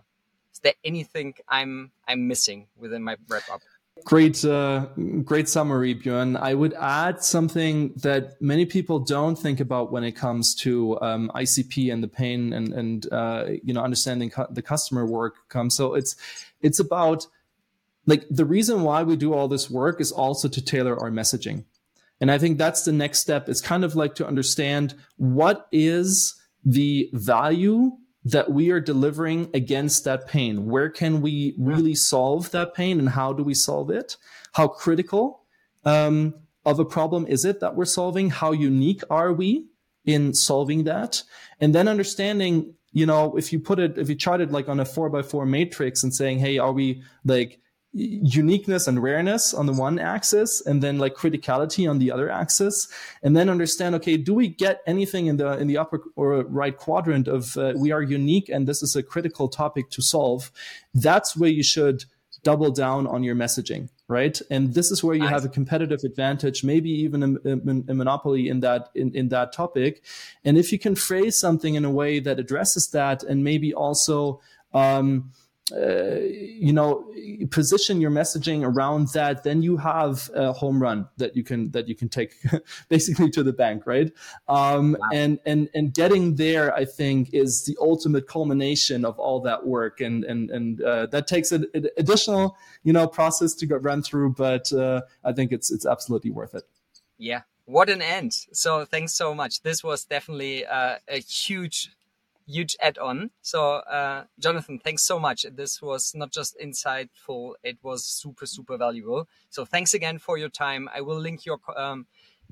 Is 0.53 0.59
there 0.59 0.73
anything 0.83 1.33
I'm 1.47 1.91
I'm 2.07 2.27
missing 2.27 2.67
within 2.77 3.03
my 3.03 3.15
wrap 3.29 3.43
up? 3.51 3.61
Great, 4.05 4.43
uh, 4.45 4.87
great 5.23 5.47
summary, 5.47 5.93
Björn. 5.93 6.39
I 6.39 6.53
would 6.53 6.73
add 6.73 7.23
something 7.23 7.93
that 7.97 8.41
many 8.41 8.65
people 8.65 8.99
don't 8.99 9.35
think 9.35 9.59
about 9.59 9.91
when 9.91 10.03
it 10.03 10.13
comes 10.13 10.55
to 10.55 10.99
um, 11.01 11.31
ICP 11.35 11.93
and 11.93 12.01
the 12.01 12.07
pain 12.07 12.51
and 12.53 12.73
and 12.73 13.11
uh, 13.11 13.45
you 13.63 13.73
know 13.73 13.81
understanding 13.81 14.29
cu- 14.29 14.47
the 14.49 14.61
customer 14.61 15.05
work 15.05 15.47
comes. 15.49 15.75
So 15.75 15.93
it's 15.93 16.15
it's 16.61 16.79
about 16.79 17.27
like 18.07 18.25
the 18.29 18.45
reason 18.45 18.81
why 18.81 19.03
we 19.03 19.15
do 19.15 19.33
all 19.33 19.47
this 19.47 19.69
work 19.69 20.01
is 20.01 20.11
also 20.11 20.47
to 20.47 20.61
tailor 20.61 20.99
our 20.99 21.11
messaging, 21.11 21.65
and 22.19 22.31
I 22.31 22.39
think 22.39 22.57
that's 22.57 22.83
the 22.83 22.93
next 22.93 23.19
step. 23.19 23.49
It's 23.49 23.61
kind 23.61 23.83
of 23.83 23.95
like 23.95 24.15
to 24.15 24.25
understand 24.25 24.95
what 25.17 25.67
is 25.71 26.40
the 26.63 27.09
value 27.13 27.91
that 28.23 28.51
we 28.51 28.69
are 28.69 28.79
delivering 28.79 29.49
against 29.53 30.03
that 30.03 30.27
pain. 30.27 30.67
Where 30.67 30.89
can 30.89 31.21
we 31.21 31.55
really 31.57 31.95
solve 31.95 32.51
that 32.51 32.73
pain 32.75 32.99
and 32.99 33.09
how 33.09 33.33
do 33.33 33.43
we 33.43 33.53
solve 33.53 33.89
it? 33.89 34.17
How 34.53 34.67
critical 34.67 35.43
um, 35.85 36.35
of 36.65 36.79
a 36.79 36.85
problem 36.85 37.25
is 37.25 37.45
it 37.45 37.59
that 37.61 37.75
we're 37.75 37.85
solving? 37.85 38.29
How 38.29 38.51
unique 38.51 39.01
are 39.09 39.33
we 39.33 39.65
in 40.05 40.33
solving 40.33 40.83
that? 40.83 41.23
And 41.59 41.73
then 41.73 41.87
understanding, 41.87 42.75
you 42.91 43.07
know, 43.07 43.35
if 43.37 43.51
you 43.51 43.59
put 43.59 43.79
it, 43.79 43.97
if 43.97 44.07
you 44.07 44.15
chart 44.15 44.41
it 44.41 44.51
like 44.51 44.69
on 44.69 44.79
a 44.79 44.85
four 44.85 45.09
by 45.09 45.23
four 45.23 45.45
matrix 45.45 46.03
and 46.03 46.13
saying, 46.13 46.39
hey, 46.39 46.59
are 46.59 46.71
we 46.71 47.01
like 47.25 47.59
uniqueness 47.93 48.87
and 48.87 49.03
rareness 49.03 49.53
on 49.53 49.65
the 49.65 49.73
one 49.73 49.99
axis 49.99 50.65
and 50.65 50.81
then 50.81 50.97
like 50.97 51.13
criticality 51.13 51.89
on 51.89 51.99
the 51.99 52.09
other 52.09 52.29
axis 52.29 52.87
and 53.21 53.35
then 53.35 53.49
understand 53.49 53.93
okay 53.93 54.15
do 54.15 54.33
we 54.33 54.47
get 54.47 54.81
anything 54.87 55.27
in 55.27 55.35
the 55.35 55.57
in 55.57 55.67
the 55.67 55.77
upper 55.77 56.01
or 56.15 56.43
right 56.43 56.77
quadrant 56.77 57.27
of 57.27 57.57
uh, 57.57 57.73
we 57.75 57.91
are 57.91 58.01
unique 58.01 58.47
and 58.47 58.65
this 58.65 58.81
is 58.81 58.95
a 58.95 59.03
critical 59.03 59.49
topic 59.49 59.89
to 59.89 60.01
solve 60.01 60.51
that's 60.93 61.35
where 61.35 61.49
you 61.49 61.63
should 61.63 62.05
double 62.43 62.71
down 62.71 63.05
on 63.05 63.23
your 63.23 63.35
messaging 63.35 63.89
right? 64.11 64.41
And 64.49 64.73
this 64.73 64.91
is 64.91 65.01
where 65.01 65.15
you 65.15 65.25
have 65.25 65.45
a 65.45 65.49
competitive 65.49 66.03
advantage 66.03 66.65
maybe 66.65 66.89
even 66.89 67.23
a, 67.23 67.49
a, 67.49 67.53
a 67.53 67.93
monopoly 67.95 68.49
in 68.49 68.59
that 68.59 68.89
in, 68.93 69.15
in 69.15 69.29
that 69.29 69.53
topic. 69.53 70.03
And 70.43 70.57
if 70.57 70.73
you 70.73 70.79
can 70.79 70.95
phrase 70.95 71.39
something 71.39 71.75
in 71.75 71.85
a 71.85 71.89
way 71.89 72.19
that 72.19 72.37
addresses 72.37 72.89
that 72.89 73.23
and 73.23 73.41
maybe 73.41 73.73
also 73.73 74.41
um, 74.73 75.31
uh, 75.71 76.19
you 76.19 76.73
know 76.73 77.11
position 77.49 78.01
your 78.01 78.11
messaging 78.11 78.63
around 78.63 79.07
that 79.09 79.43
then 79.43 79.61
you 79.61 79.77
have 79.77 80.29
a 80.35 80.51
home 80.51 80.81
run 80.81 81.07
that 81.17 81.35
you 81.35 81.43
can 81.43 81.71
that 81.71 81.87
you 81.87 81.95
can 81.95 82.09
take 82.09 82.35
basically 82.89 83.29
to 83.29 83.43
the 83.43 83.53
bank 83.53 83.85
right? 83.85 84.11
Um, 84.47 84.97
wow. 84.99 85.09
and 85.13 85.39
and 85.45 85.69
and 85.73 85.93
getting 85.93 86.35
there 86.35 86.73
i 86.75 86.85
think 86.85 87.33
is 87.33 87.65
the 87.65 87.77
ultimate 87.81 88.27
culmination 88.27 89.05
of 89.05 89.17
all 89.19 89.39
that 89.41 89.65
work. 89.65 90.01
And 90.01 90.23
and 90.23 90.49
and 90.49 90.81
uh, 90.81 91.05
that 91.07 91.27
takes 91.27 91.51
an 91.51 91.65
additional 91.97 92.57
you 92.83 92.93
know 92.93 93.07
process 93.07 93.53
to 93.55 93.65
go 93.65 93.77
run 93.77 94.01
through 94.01 94.33
but 94.33 94.71
uh, 94.73 95.01
i 95.23 95.31
think 95.31 95.51
it's 95.51 95.71
it's 95.71 95.85
absolutely 95.85 96.31
worth 96.31 96.55
it. 96.55 96.63
Yeah. 97.17 97.41
What 97.65 97.89
an 97.89 98.01
end. 98.01 98.33
So 98.51 98.85
thanks 98.85 99.13
so 99.13 99.33
much. 99.33 99.61
This 99.61 99.83
was 99.83 100.03
definitely 100.03 100.65
uh, 100.65 100.97
a 101.07 101.19
huge 101.19 101.91
huge 102.51 102.75
add-on. 102.81 103.31
So, 103.41 103.75
uh, 103.97 104.25
Jonathan, 104.39 104.79
thanks 104.79 105.03
so 105.03 105.19
much. 105.19 105.45
This 105.51 105.81
was 105.81 106.13
not 106.15 106.31
just 106.31 106.55
insightful; 106.59 107.53
it 107.63 107.77
was 107.81 108.05
super, 108.05 108.45
super 108.45 108.77
valuable. 108.77 109.27
So, 109.49 109.65
thanks 109.65 109.93
again 109.93 110.19
for 110.19 110.37
your 110.37 110.49
time. 110.49 110.89
I 110.93 111.01
will 111.01 111.19
link 111.19 111.45
your 111.45 111.59
um, 111.75 112.07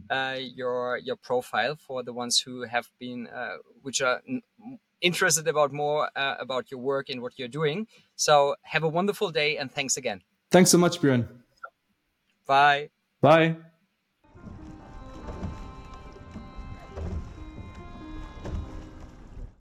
uh, 0.09 0.37
your 0.39 0.97
your 0.97 1.15
profile 1.15 1.75
for 1.75 2.03
the 2.03 2.13
ones 2.13 2.39
who 2.39 2.63
have 2.63 2.89
been, 2.99 3.27
uh, 3.27 3.57
which 3.81 4.01
are 4.01 4.21
interested 5.01 5.47
about 5.47 5.71
more 5.71 6.09
uh, 6.15 6.35
about 6.39 6.71
your 6.71 6.79
work 6.79 7.09
and 7.09 7.21
what 7.21 7.37
you're 7.37 7.47
doing. 7.61 7.87
So, 8.15 8.55
have 8.63 8.83
a 8.83 8.89
wonderful 8.89 9.31
day, 9.31 9.57
and 9.57 9.71
thanks 9.71 9.97
again. 9.97 10.21
Thanks 10.51 10.71
so 10.71 10.77
much, 10.77 10.99
Björn. 11.01 11.27
Bye. 12.47 12.89
Bye. 13.21 13.68